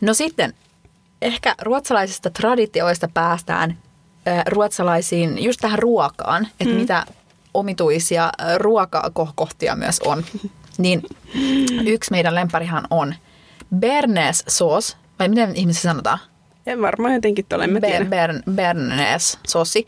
No 0.00 0.14
sitten, 0.14 0.54
ehkä 1.22 1.54
ruotsalaisista 1.62 2.30
traditioista 2.30 3.08
päästään 3.14 3.78
ruotsalaisiin, 4.48 5.44
just 5.44 5.60
tähän 5.60 5.78
ruokaan, 5.78 6.48
että 6.60 6.74
mm. 6.74 6.80
mitä 6.80 7.06
omituisia 7.54 8.32
ruokakohtia 8.56 9.76
myös 9.76 10.00
on. 10.00 10.24
Niin 10.78 11.02
yksi 11.86 12.10
meidän 12.10 12.34
lemparihan 12.34 12.84
on 12.90 13.14
Bernes 13.76 14.44
sauce, 14.48 14.96
vai 15.18 15.28
miten 15.28 15.56
ihmisiä 15.56 15.82
sanotaan? 15.82 16.18
En 16.66 16.82
varmaan 16.82 17.14
jotenkin 17.14 17.44
tuolle, 17.48 17.64
en 17.64 17.72
mä 17.72 17.80
tiedä. 17.80 18.04
Ber, 18.04 18.32
ber, 18.34 18.42
Bernes 18.50 19.38
sosi. 19.48 19.86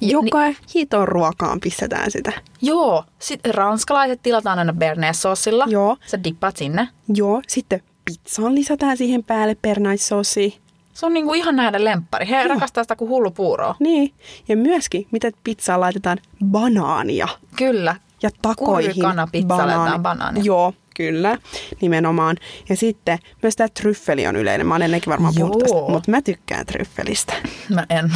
Joka 0.00 0.38
hiton 0.74 1.08
ruokaan 1.08 1.60
pistetään 1.60 2.10
sitä. 2.10 2.32
Joo, 2.62 3.04
sitten 3.18 3.54
ranskalaiset 3.54 4.22
tilataan 4.22 4.58
aina 4.58 4.72
Bernes 4.72 5.22
saucilla. 5.22 5.64
Joo. 5.68 5.96
Sä 6.06 6.24
dippaat 6.24 6.56
sinne. 6.56 6.88
Joo, 7.14 7.42
sitten 7.48 7.82
pizzaan 8.04 8.54
lisätään 8.54 8.96
siihen 8.96 9.24
päälle 9.24 9.56
pernaissoosi. 9.62 10.58
Se 10.92 11.06
on 11.06 11.14
niinku 11.14 11.34
ihan 11.34 11.56
näiden 11.56 11.84
lemppari. 11.84 12.28
He 12.28 12.48
rakastaa 12.48 12.84
sitä 12.84 12.96
kuin 12.96 13.08
hullu 13.08 13.30
puuroa. 13.30 13.76
Niin, 13.80 14.14
ja 14.48 14.56
myöskin, 14.56 15.06
mitä 15.10 15.30
pizzaan 15.44 15.80
laitetaan 15.80 16.18
banaania. 16.44 17.28
Kyllä. 17.56 17.96
Ja 18.22 18.30
takoihin 18.42 18.90
Kurrikana-pizza 18.90 19.56
laitetaan 19.56 20.02
banaania. 20.02 20.42
Joo, 20.44 20.74
kyllä, 20.96 21.38
nimenomaan. 21.80 22.36
Ja 22.68 22.76
sitten 22.76 23.18
myös 23.42 23.56
tämä 23.56 23.68
tryffeli 23.68 24.26
on 24.26 24.36
yleinen. 24.36 24.66
Mä 24.66 24.74
olen 24.74 24.84
ennenkin 24.84 25.10
varmaan 25.10 25.34
puhunut 25.34 25.58
tästä, 25.58 25.76
Joo. 25.76 25.88
mutta 25.88 26.10
mä 26.10 26.22
tykkään 26.22 26.66
tryffelistä. 26.66 27.34
Mä 27.74 27.86
en. 27.90 28.12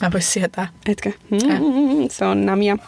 Mä 0.00 0.06
en 0.06 0.12
voi 0.12 0.22
sietää. 0.22 0.68
Etkö? 0.86 1.12
Mm, 1.30 1.38
se 2.10 2.24
on 2.24 2.46
namia. 2.46 2.78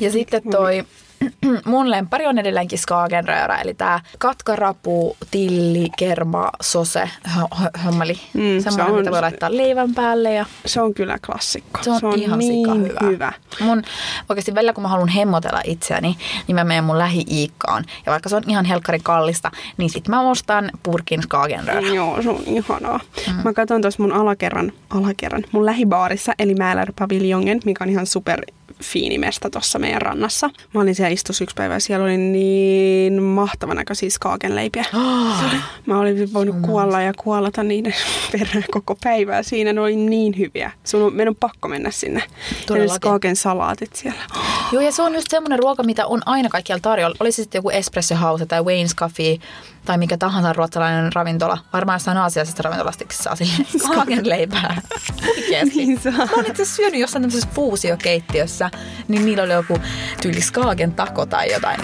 Ja 0.00 0.10
sitten 0.10 0.42
toi 0.50 0.84
mun 1.64 1.90
lempari 1.90 2.26
on 2.26 2.38
edelleenkin 2.38 2.78
Skagenröra, 2.78 3.58
eli 3.58 3.74
tää 3.74 4.00
katkarapu, 4.18 5.16
tilli, 5.30 5.88
kerma, 5.98 6.50
sose, 6.62 7.10
hö- 7.28 7.58
hö- 7.62 7.78
hömmeli. 7.78 8.12
Mm, 8.34 8.42
Mm, 8.42 8.58
se 8.58 8.60
Semmoinen, 8.62 8.92
on- 8.94 8.98
mitä 9.00 9.10
voi 9.10 9.20
laittaa 9.20 9.56
leivän 9.56 9.94
päälle 9.94 10.32
ja 10.34 10.46
Se 10.66 10.80
on 10.80 10.94
kyllä 10.94 11.18
klassikko. 11.26 11.82
se 11.82 11.90
on, 11.90 12.00
se 12.00 12.06
on 12.06 12.18
ihan 12.18 12.38
niin 12.38 12.82
hyvä. 12.88 12.98
hyvä. 13.06 13.32
Mun, 13.60 13.82
oikeasti 14.28 14.54
välillä 14.54 14.72
kun 14.72 14.82
mä 14.82 14.88
haluan 14.88 15.08
hemmotella 15.08 15.60
itseäni, 15.64 16.16
niin 16.46 16.54
mä 16.56 16.64
menen 16.64 16.84
mun 16.84 16.98
lähi-iikkaan. 16.98 17.84
Ja 18.06 18.10
vaikka 18.12 18.28
se 18.28 18.36
on 18.36 18.42
ihan 18.48 18.64
helkkari 18.64 18.98
kallista, 19.02 19.50
niin 19.76 19.90
sit 19.90 20.08
mä 20.08 20.20
ostan 20.30 20.70
purkin 20.82 21.22
Skagenröra. 21.22 21.80
Joo, 21.80 22.22
se 22.22 22.28
on 22.30 22.42
ihanaa. 22.46 23.00
Mm. 23.28 23.34
Mä 23.44 23.52
katson 23.52 23.82
tuossa 23.82 24.02
mun 24.02 24.12
alakerran, 24.12 24.72
alakerran, 24.90 25.44
mun 25.52 25.66
lähibaarissa, 25.66 26.32
eli 26.38 26.54
Määlär 26.54 26.92
Paviljongen, 26.98 27.60
mikä 27.64 27.84
on 27.84 27.90
ihan 27.90 28.06
super 28.06 28.40
fiini 28.82 29.18
mesta 29.18 29.50
tuossa 29.50 29.78
meidän 29.78 30.02
rannassa. 30.02 30.50
Mä 30.74 30.80
olin 30.80 30.94
siellä 30.94 31.10
istus 31.10 31.40
yksi 31.40 31.54
päivä 31.54 31.74
ja 31.74 31.80
siellä 31.80 32.04
oli 32.04 32.16
niin 32.16 33.22
mahtavan 33.22 33.76
näköisiä 33.76 34.10
skaakenleipiä. 34.10 34.84
Mä 35.86 35.98
olin 35.98 36.32
voinut 36.32 36.56
kuolla 36.62 37.00
ja 37.00 37.12
kuollata 37.16 37.62
niiden 37.62 37.94
perään 38.32 38.64
koko 38.70 38.96
päivää 39.04 39.42
siinä. 39.42 39.72
Ne 39.72 39.80
oli 39.80 39.96
niin 39.96 40.38
hyviä. 40.38 40.70
Sun 40.84 41.02
on, 41.02 41.14
meidän 41.14 41.32
on 41.32 41.36
pakko 41.36 41.68
mennä 41.68 41.90
sinne. 41.90 42.20
Ja 42.20 42.56
Todellakin. 42.66 42.92
ne 42.92 42.96
skaaken 42.96 43.36
salaatit 43.36 43.94
siellä. 43.94 44.20
Joo, 44.72 44.82
ja 44.82 44.92
se 44.92 45.02
on 45.02 45.14
just 45.14 45.26
semmoinen 45.30 45.58
ruoka, 45.58 45.82
mitä 45.82 46.06
on 46.06 46.22
aina 46.26 46.48
kaikkialla 46.48 46.80
tarjolla. 46.80 47.16
Oli 47.20 47.32
se 47.32 47.42
sitten 47.42 47.58
joku 47.58 47.70
Espresso 47.70 48.14
House 48.16 48.46
tai 48.46 48.60
Wayne's 48.60 48.94
Coffee 48.96 49.36
tai 49.84 49.98
mikä 49.98 50.16
tahansa 50.16 50.52
ruotsalainen 50.52 51.12
ravintola. 51.12 51.58
Varmaan 51.72 51.94
jossain 51.94 52.18
aasialaisesta 52.18 52.62
ravintolastakin 52.62 53.18
saa 53.18 53.36
silleen 53.36 53.66
skagen 53.78 54.28
leipää. 54.30 54.82
Oikeesti. 55.28 55.76
Niin 55.76 56.00
saa. 56.00 56.12
Mä 56.12 56.28
olin 56.36 56.50
itse 56.50 56.64
syönyt 56.64 57.00
jossain 57.00 57.22
tämmöisessä 57.22 57.48
fuusiokeittiössä, 57.54 58.70
niin 59.08 59.26
niillä 59.26 59.42
oli 59.42 59.52
joku 59.52 59.78
tyyli 60.22 60.40
skagen 60.40 60.92
tako 60.92 61.26
tai 61.26 61.52
jotain. 61.52 61.80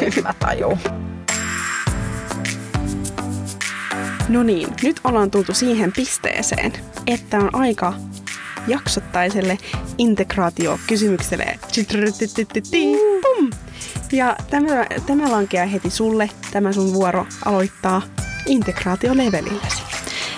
Niin 0.00 0.22
mä 0.24 0.34
tajuu. 0.38 0.78
No 4.28 4.42
niin, 4.42 4.68
nyt 4.82 5.00
ollaan 5.04 5.30
tultu 5.30 5.54
siihen 5.54 5.92
pisteeseen, 5.92 6.72
että 7.06 7.38
on 7.38 7.54
aika 7.54 7.94
jaksottaiselle 8.68 9.58
integraatiokysymykselle. 9.98 11.58
Pum! 13.22 13.50
Ja 14.12 14.36
tämä, 14.50 14.86
tämä 15.06 15.30
lankeaa 15.30 15.66
heti 15.66 15.90
sulle, 15.90 16.30
tämä 16.50 16.72
sun 16.72 16.94
vuoro 16.94 17.26
aloittaa 17.44 18.02
integraatiolevelillesi. 18.46 19.82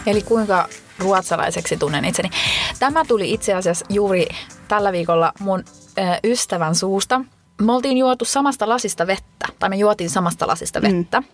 Eli 0.06 0.22
kuinka 0.22 0.68
ruotsalaiseksi 0.98 1.76
tunnen 1.76 2.04
itseni. 2.04 2.30
Tämä 2.78 3.04
tuli 3.04 3.32
itse 3.32 3.54
asiassa 3.54 3.86
juuri 3.88 4.28
tällä 4.68 4.92
viikolla 4.92 5.32
mun 5.40 5.64
ystävän 6.24 6.74
suusta. 6.74 7.20
Me 7.62 7.72
oltiin 7.72 7.98
juotu 7.98 8.24
samasta 8.24 8.68
lasista 8.68 9.06
vettä, 9.06 9.46
tai 9.58 9.68
me 9.68 9.76
juotiin 9.76 10.10
samasta 10.10 10.46
lasista 10.46 10.82
vettä. 10.82 11.20
Mm. 11.20 11.26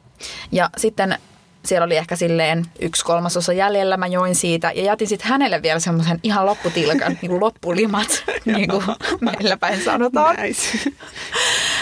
Ja 0.52 0.70
sitten 0.76 1.18
siellä 1.66 1.84
oli 1.84 1.96
ehkä 1.96 2.16
silleen 2.16 2.64
yksi 2.80 3.04
kolmasosa 3.04 3.52
jäljellä, 3.52 3.96
mä 3.96 4.06
join 4.06 4.34
siitä 4.34 4.72
ja 4.74 4.84
jätin 4.84 5.08
sitten 5.08 5.28
hänelle 5.28 5.62
vielä 5.62 5.80
semmoisen 5.80 6.20
ihan 6.22 6.46
lopputilkan, 6.46 7.12
niin 7.22 7.30
kuin 7.30 7.40
loppulimat, 7.40 8.24
niin 8.44 8.68
kuin 8.68 8.84
meillä 9.20 9.56
päin 9.56 9.84
sanotaan. 9.84 10.36
Nice. 10.36 10.90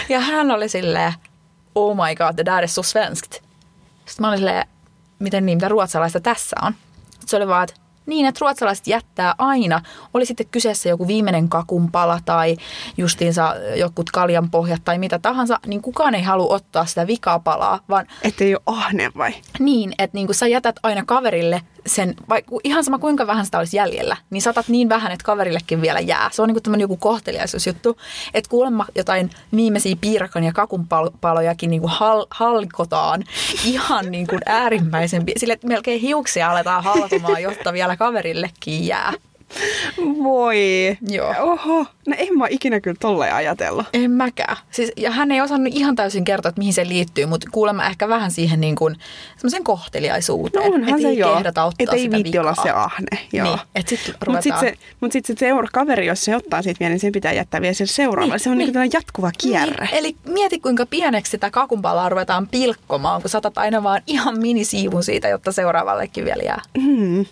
Ja 0.08 0.20
hän 0.20 0.50
oli 0.50 0.68
silleen, 0.68 1.12
oh 1.74 1.96
my 1.96 2.14
god, 2.14 2.36
det 2.36 2.46
där 2.46 2.62
är 2.62 2.66
så 2.66 2.82
svenskt. 2.82 3.32
Sitten 4.06 4.22
mä 4.22 4.28
olin 4.28 4.38
silleen, 4.38 4.66
miten 5.18 5.46
niin, 5.46 5.58
mitä 5.58 5.68
ruotsalaista 5.68 6.20
tässä 6.20 6.56
on? 6.62 6.74
Se 7.26 7.36
oli 7.36 7.48
vaan, 7.48 7.64
että 7.64 7.83
niin, 8.06 8.26
että 8.26 8.38
ruotsalaiset 8.40 8.86
jättää 8.86 9.34
aina, 9.38 9.80
oli 10.14 10.26
sitten 10.26 10.46
kyseessä 10.50 10.88
joku 10.88 11.06
viimeinen 11.06 11.48
kakunpala 11.48 12.20
tai 12.24 12.56
justiinsa 12.96 13.54
jokut 13.76 14.10
kaljan 14.10 14.50
pohjat 14.50 14.82
tai 14.84 14.98
mitä 14.98 15.18
tahansa, 15.18 15.60
niin 15.66 15.82
kukaan 15.82 16.14
ei 16.14 16.22
halua 16.22 16.54
ottaa 16.54 16.86
sitä 16.86 17.06
vikapalaa, 17.06 17.80
vaan 17.88 18.06
Ettei 18.22 18.54
ole 18.54 18.62
ahne 18.66 19.12
vai? 19.16 19.34
niin, 19.58 19.92
että 19.98 20.16
niin 20.16 20.34
sä 20.34 20.46
jätät 20.46 20.76
aina 20.82 21.02
kaverille 21.06 21.60
sen, 21.86 22.14
vaikka 22.28 22.56
ihan 22.64 22.84
sama 22.84 22.98
kuinka 22.98 23.26
vähän 23.26 23.44
sitä 23.44 23.58
olisi 23.58 23.76
jäljellä, 23.76 24.16
niin 24.30 24.42
saatat 24.42 24.68
niin 24.68 24.88
vähän, 24.88 25.12
että 25.12 25.24
kaverillekin 25.24 25.82
vielä 25.82 26.00
jää. 26.00 26.30
Se 26.32 26.42
on 26.42 26.48
niin 26.48 26.62
kuin 26.62 26.80
joku 26.80 26.96
kohteliaisuusjuttu, 26.96 27.98
että 28.34 28.50
kuulemma 28.50 28.86
jotain 28.94 29.30
viimeisiä 29.56 29.96
piirakan 30.00 30.44
ja 30.44 30.52
kakunpalojakin 30.52 31.70
niin 31.70 31.80
kuin 31.80 31.92
hal, 31.92 32.26
halkotaan 32.30 33.24
ihan 33.64 34.10
niin 34.10 34.26
kuin 34.26 34.40
äärimmäisen, 34.46 35.24
sille 35.36 35.52
että 35.52 35.66
melkein 35.66 36.00
hiuksia 36.00 36.50
aletaan 36.50 36.84
halkomaan, 36.84 37.42
jotta 37.42 37.72
vielä 37.72 37.96
kaverillekin 37.96 38.86
jää. 38.86 39.12
Voi. 40.22 40.58
Joo. 41.08 41.34
Oho. 41.38 41.86
No 42.06 42.14
en 42.18 42.38
mä 42.38 42.46
ikinä 42.50 42.80
kyllä 42.80 42.96
tolleen 43.00 43.34
ajatella. 43.34 43.84
En 43.92 44.10
mäkään. 44.10 44.56
Siis, 44.70 44.92
ja 44.96 45.10
hän 45.10 45.30
ei 45.30 45.40
osannut 45.40 45.74
ihan 45.76 45.96
täysin 45.96 46.24
kertoa, 46.24 46.48
että 46.48 46.58
mihin 46.58 46.74
se 46.74 46.88
liittyy, 46.88 47.26
mutta 47.26 47.48
kuulemma 47.52 47.86
ehkä 47.86 48.08
vähän 48.08 48.30
siihen 48.30 48.60
niin 48.60 48.76
kuin, 48.76 48.96
semmoisen 49.36 49.64
kohteliaisuuteen. 49.64 50.70
No 50.70 50.74
onhan 50.74 50.94
et 50.94 51.02
se 51.02 51.08
ei 51.08 51.18
joo. 51.18 51.34
kehdata 51.34 51.64
ottaa 51.64 51.94
Et 51.94 52.00
ei 52.00 52.10
viitti 52.10 52.38
olla 52.38 52.54
se 52.62 52.70
ahne. 52.70 53.18
Joo. 53.32 53.46
Niin, 53.46 53.58
että 53.74 53.90
sitten 53.90 54.14
Mutta 54.26 54.42
sitten 54.42 54.60
ruvetaan... 54.60 54.60
se, 54.60 54.96
mut 55.00 55.12
sit 55.12 55.26
se 55.26 55.34
seura- 55.38 55.68
kaveri, 55.72 56.06
jos 56.06 56.24
se 56.24 56.36
ottaa 56.36 56.62
siitä 56.62 56.80
vielä, 56.80 56.90
niin 56.90 57.00
sen 57.00 57.12
pitää 57.12 57.32
jättää 57.32 57.60
vielä 57.60 57.74
sen 57.74 57.86
seuraavalle. 57.86 58.38
se 58.38 58.50
on 58.50 58.58
niin, 58.58 58.72
niin. 58.72 58.80
niin 58.80 58.92
jatkuva 58.92 59.30
kierre. 59.38 59.86
Niin, 59.86 59.94
eli 59.98 60.16
mieti 60.28 60.60
kuinka 60.60 60.86
pieneksi 60.86 61.30
sitä 61.30 61.50
kakunpalaa 61.50 62.08
ruvetaan 62.08 62.48
pilkkomaan, 62.48 63.20
kun 63.20 63.30
saatat 63.30 63.58
aina 63.58 63.82
vaan 63.82 64.02
ihan 64.06 64.38
minisiivun 64.38 65.04
siitä, 65.04 65.28
jotta 65.28 65.52
seuraavallekin 65.52 66.24
vielä 66.24 66.42
jää. 66.42 66.62
Mm. 66.78 67.24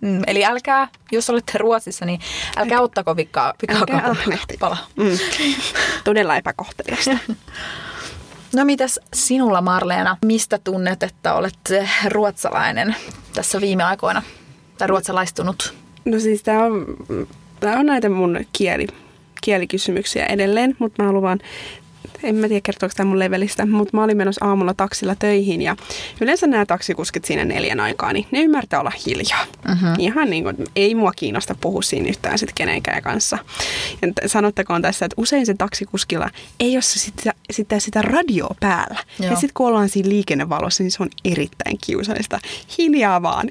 Mm, 0.00 0.22
eli 0.26 0.44
älkää, 0.44 0.88
jos 1.12 1.30
olette 1.30 1.58
Ruotsissa, 1.58 2.04
niin 2.04 2.20
älkää 2.56 2.80
ottako 2.80 3.16
vikkaa, 3.16 3.54
vikkaa 3.62 3.78
Älkää 3.78 4.10
ahnehtipa. 4.10 4.76
Mm. 4.96 5.18
Todella 6.04 6.36
epäkohteliasta. 6.36 7.18
No 8.54 8.64
mitäs 8.64 9.00
sinulla 9.14 9.60
Marleena, 9.60 10.16
mistä 10.24 10.58
tunnet, 10.58 11.02
että 11.02 11.34
olet 11.34 11.70
eh, 11.70 11.90
ruotsalainen 12.08 12.96
tässä 13.34 13.60
viime 13.60 13.84
aikoina? 13.84 14.22
Tai 14.78 14.88
ruotsalaistunut? 14.88 15.74
No 16.04 16.20
siis 16.20 16.42
tää 16.42 16.64
on, 16.64 16.86
tää 17.60 17.78
on 17.78 17.86
näitä 17.86 18.08
mun 18.08 18.40
kieli, 18.52 18.86
kielikysymyksiä 19.42 20.26
edelleen, 20.26 20.76
mutta 20.78 21.02
mä 21.02 21.06
haluan 21.06 21.38
en 22.22 22.34
mä 22.34 22.48
tiedä 22.48 22.60
kertooko 22.60 22.94
tämä 22.96 23.08
mun 23.08 23.18
levelistä, 23.18 23.66
mutta 23.66 23.96
mä 23.96 24.04
olin 24.04 24.16
menossa 24.16 24.44
aamulla 24.44 24.74
taksilla 24.74 25.14
töihin 25.14 25.62
ja 25.62 25.76
yleensä 26.20 26.46
nämä 26.46 26.66
taksikuskit 26.66 27.24
siinä 27.24 27.44
neljän 27.44 27.80
aikaa, 27.80 28.12
niin 28.12 28.26
ne 28.30 28.40
ymmärtää 28.40 28.80
olla 28.80 28.92
hiljaa. 29.06 29.44
Mm-hmm. 29.68 29.94
Ihan 29.98 30.30
niin 30.30 30.44
kuin, 30.44 30.56
ei 30.76 30.94
mua 30.94 31.12
kiinnosta 31.16 31.54
puhua 31.60 31.82
siinä 31.82 32.08
yhtään 32.08 32.38
sit 32.38 32.52
kenenkään 32.54 33.02
kanssa. 33.02 33.38
Ja 34.02 34.28
sanottakoon 34.28 34.82
tässä, 34.82 35.06
että 35.06 35.14
usein 35.16 35.46
se 35.46 35.54
taksikuskilla 35.54 36.30
ei 36.60 36.76
ole 36.76 36.82
se 36.82 36.98
sitä, 36.98 37.34
sitä, 37.50 37.78
sitä 37.78 38.02
radio 38.02 38.48
päällä. 38.60 38.98
Joo. 39.18 39.30
Ja 39.30 39.36
sitten 39.36 39.54
kun 39.54 39.66
ollaan 39.66 39.88
siinä 39.88 40.08
liikennevalossa, 40.08 40.82
niin 40.82 40.90
se 40.90 41.02
on 41.02 41.08
erittäin 41.24 41.78
kiusallista. 41.86 42.40
Hiljaa 42.78 43.22
vaan, 43.22 43.48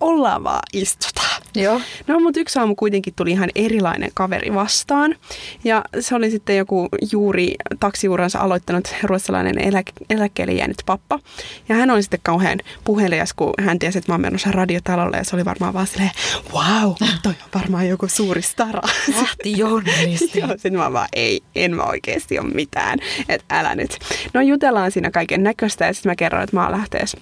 ollaan 0.00 0.44
vaan 0.44 0.62
istutaan. 0.72 1.42
Joo. 1.54 1.80
No, 2.06 2.20
mutta 2.20 2.40
yksi 2.40 2.58
aamu 2.58 2.74
kuitenkin 2.74 3.14
tuli 3.16 3.30
ihan 3.30 3.50
erilainen 3.54 4.10
kaveri 4.14 4.54
vastaan. 4.54 5.16
Ja 5.64 5.84
se 6.00 6.14
oli 6.14 6.30
sitten 6.30 6.56
joku 6.56 6.88
juuri 7.12 7.54
taksiuransa 7.80 8.38
aloittanut 8.38 8.94
ruotsalainen 9.02 9.58
elä, 9.58 9.82
eläkkeelle 10.10 10.52
jäänyt 10.52 10.82
pappa. 10.86 11.18
Ja 11.68 11.74
hän 11.74 11.90
oli 11.90 12.02
sitten 12.02 12.20
kauhean 12.22 12.58
puhelias, 12.84 13.32
kun 13.32 13.52
hän 13.60 13.78
tiesi, 13.78 13.98
että 13.98 14.12
mä 14.12 14.14
oon 14.14 14.20
menossa 14.20 14.52
radiotalolle. 14.52 15.16
Ja 15.16 15.24
se 15.24 15.36
oli 15.36 15.44
varmaan 15.44 15.74
vaan 15.74 15.86
silleen, 15.86 16.10
wow, 16.52 16.92
toi 17.22 17.32
on 17.42 17.60
varmaan 17.60 17.88
joku 17.88 18.08
suuri 18.08 18.42
stara. 18.42 18.82
Lähti 19.16 19.58
journalisti. 19.58 20.38
Joo, 20.40 20.48
sitten 20.48 20.76
mä 20.76 20.92
vaan, 20.92 21.08
ei, 21.12 21.40
en 21.54 21.76
mä 21.76 21.82
oikeasti 21.82 22.38
ole 22.38 22.54
mitään, 22.54 22.98
että 23.28 23.58
älä 23.58 23.74
nyt. 23.74 23.98
No 24.34 24.40
jutellaan 24.40 24.90
siinä 24.90 25.10
kaiken 25.10 25.42
näköistä 25.42 25.86
ja 25.86 25.92
sitten 25.92 26.10
mä 26.10 26.16
kerroin, 26.16 26.44
että 26.44 26.56
mä 26.56 26.62
oon 26.62 26.72
lähteessä 26.72 27.18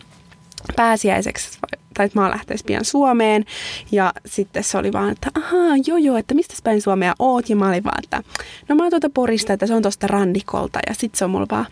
pääsiäiseksi, 0.77 1.59
tai 1.94 2.07
että 2.07 2.18
mä 2.18 2.26
oon 2.26 2.38
pian 2.66 2.85
Suomeen. 2.85 3.44
Ja 3.92 4.12
sitten 4.26 4.64
se 4.64 4.79
oli 4.79 4.92
vaan, 4.92 5.12
että 5.12 5.31
ahaa, 5.35 5.76
joo 5.87 5.98
joo, 5.98 6.16
että 6.16 6.35
mistä 6.35 6.55
päin 6.64 6.83
Suomea 6.83 7.14
oot? 7.18 7.50
Ja 7.50 7.57
mä 7.57 7.68
olin 7.68 7.85
vaan, 7.85 8.05
että 8.05 8.22
no 8.68 8.74
mä 8.76 8.83
oon 8.83 8.90
tuolta 8.90 9.11
Porista, 9.11 9.53
että 9.53 9.66
se 9.66 9.74
on 9.74 9.83
tuosta 9.83 10.07
rannikolta. 10.07 10.79
Ja 10.88 10.94
sitten 10.94 11.18
se 11.18 11.24
on 11.24 11.31
mulla 11.31 11.46
vaan, 11.50 11.66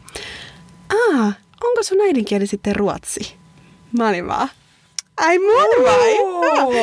aa, 0.91 1.33
onko 1.65 1.83
sun 1.83 2.01
äidinkieli 2.01 2.47
sitten 2.47 2.77
ruotsi? 2.77 3.37
Mä 3.99 4.09
olin 4.09 4.29
vaan, 4.29 4.49
ai 5.17 5.39
mun 5.39 5.85
vai? 5.85 6.13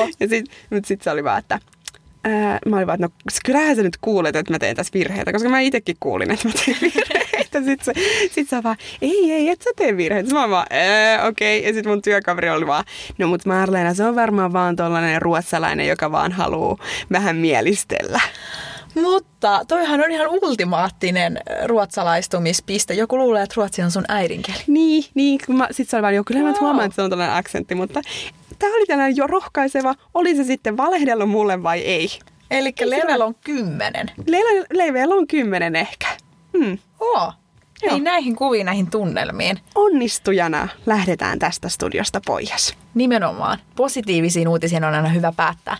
Ja 0.20 0.28
sit, 0.28 0.46
mutta 0.70 0.88
sitten 0.88 1.04
se 1.04 1.12
oli 1.12 1.24
vaan, 1.24 1.40
että 1.40 1.60
ää, 2.26 2.60
mä 2.66 2.76
olin 2.76 2.88
vaan, 2.88 3.04
että 3.04 3.08
no 3.08 3.34
kyllähän 3.46 3.76
sä 3.76 3.84
nyt 3.84 3.98
kuulet, 4.02 4.36
että 4.36 4.54
mä 4.54 4.60
teen 4.60 4.76
tässä 4.76 4.94
virheitä, 4.94 5.32
koska 5.32 5.50
mä 5.50 5.60
itsekin 5.60 5.98
kuulin, 6.00 6.32
että 6.32 6.48
mä 6.48 6.54
teen 6.66 6.78
virheitä. 6.82 7.62
Sitten 7.64 7.96
se, 7.96 8.02
sit 8.32 8.50
se 8.50 8.56
on 8.58 8.64
vaan, 8.64 8.76
ei, 9.02 9.32
ei, 9.32 9.50
et 9.50 9.62
sä 9.62 9.70
tee 9.76 9.98
virheitä. 9.98 10.28
Sitten 10.30 10.42
mä 10.44 10.50
vaan, 10.50 10.68
"Ää, 10.70 11.28
okei. 11.28 11.60
Okay. 11.60 11.70
Ja 11.70 11.74
sitten 11.74 11.92
mun 11.92 12.02
työkaveri 12.02 12.50
oli 12.50 12.68
vaan, 12.68 12.84
no 13.18 13.28
mut 13.28 13.46
Marleena, 13.46 13.94
se 13.94 14.04
on 14.04 14.16
varmaan 14.16 14.54
vaan 14.54 14.76
tollanen 14.76 15.22
ruotsalainen, 15.22 15.88
joka 15.88 16.12
vaan 16.12 16.32
haluu 16.32 16.80
vähän 17.12 17.36
mielistellä. 17.36 18.20
Mutta 19.02 19.62
toihan 19.68 20.04
on 20.04 20.12
ihan 20.12 20.28
ultimaattinen 20.28 21.40
ruotsalaistumispiste. 21.66 22.94
Joku 22.94 23.18
luulee, 23.18 23.44
että 23.44 23.54
ruotsi 23.58 23.82
on 23.82 23.92
sun 23.92 24.06
äidinkieli. 24.08 24.60
Niin, 24.68 25.04
niin. 25.14 25.40
kun 25.46 25.58
Mä, 25.58 25.68
sit 25.72 25.90
se 25.90 25.96
oli 25.98 26.02
vaan, 26.02 26.16
joo, 26.16 26.24
kyllä 26.24 26.42
mä 26.42 26.54
huomaan, 26.62 26.86
että 26.86 26.96
se 26.96 27.02
on 27.02 27.10
tällainen 27.10 27.36
aksentti, 27.36 27.76
mutta 27.76 28.02
tämä 28.60 28.76
oli 28.76 28.86
tällainen 28.86 29.18
jo 29.18 29.28
rohkaiseva. 29.28 29.96
Oli 30.14 30.36
se 30.36 30.44
sitten 30.44 30.78
valehdellut 30.78 31.30
mulle 31.30 31.64
vai 31.64 31.80
ei? 31.80 32.10
Eli 32.52 32.74
level 32.86 33.22
on 33.22 33.36
kymmenen. 33.36 34.12
Leiveellä 34.74 35.16
on 35.16 35.28
kymmenen 35.28 35.76
ehkä. 35.76 36.08
Hmm. 36.58 36.78
Oo. 37.00 37.34
Joo. 37.84 37.94
Ei 37.94 38.00
näihin 38.00 38.36
kuviin, 38.36 38.66
näihin 38.66 38.90
tunnelmiin. 38.90 39.60
Onnistujana 39.76 40.68
lähdetään 40.86 41.40
tästä 41.40 41.70
studiosta 41.70 42.22
pois. 42.26 42.76
Nimenomaan. 42.94 43.60
Positiivisiin 43.76 44.48
uutisiin 44.48 44.84
on 44.84 44.94
aina 44.94 45.10
hyvä 45.10 45.34
päättää. 45.38 45.78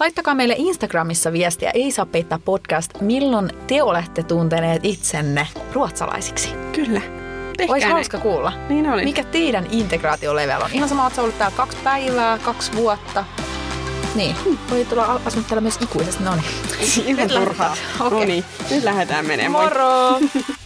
Laittakaa 0.00 0.34
meille 0.34 0.54
Instagramissa 0.58 1.32
viestiä 1.32 1.70
Ei 1.70 1.90
saa 1.90 2.06
peittää 2.06 2.38
podcast, 2.44 3.00
milloin 3.00 3.50
te 3.66 3.82
olette 3.82 4.22
tunteneet 4.22 4.84
itsenne 4.84 5.46
ruotsalaisiksi. 5.72 6.48
Kyllä. 6.72 7.21
Olisi 7.68 7.86
hauska 7.88 8.18
kuulla. 8.18 8.52
Niin 8.68 8.90
oli. 8.90 9.04
Mikä 9.04 9.24
teidän 9.24 9.66
integraatiolevel 9.70 10.62
on? 10.62 10.70
Ihan 10.72 10.88
sama, 10.88 11.06
että 11.06 11.16
sä 11.16 11.22
ollut 11.22 11.38
täällä 11.38 11.56
kaksi 11.56 11.78
päivää, 11.84 12.38
kaksi 12.38 12.72
vuotta. 12.76 13.24
Niin, 14.14 14.36
voi 14.70 14.84
tulla 14.84 15.20
asua 15.24 15.42
täällä 15.42 15.60
myös 15.60 15.78
ikuisesti. 15.80 16.24
No 16.24 16.34
niin. 16.34 16.44
Ihan 17.06 17.28
Nyt 17.28 17.36
turhaa. 17.38 17.68
lähdetään. 17.70 18.06
Okei. 18.06 18.18
No 18.20 18.24
niin, 18.24 18.44
nyt 18.70 18.84
lähdetään 18.84 19.26
menemään. 19.26 19.52
Moi. 19.52 19.64
Moro! 19.64 20.20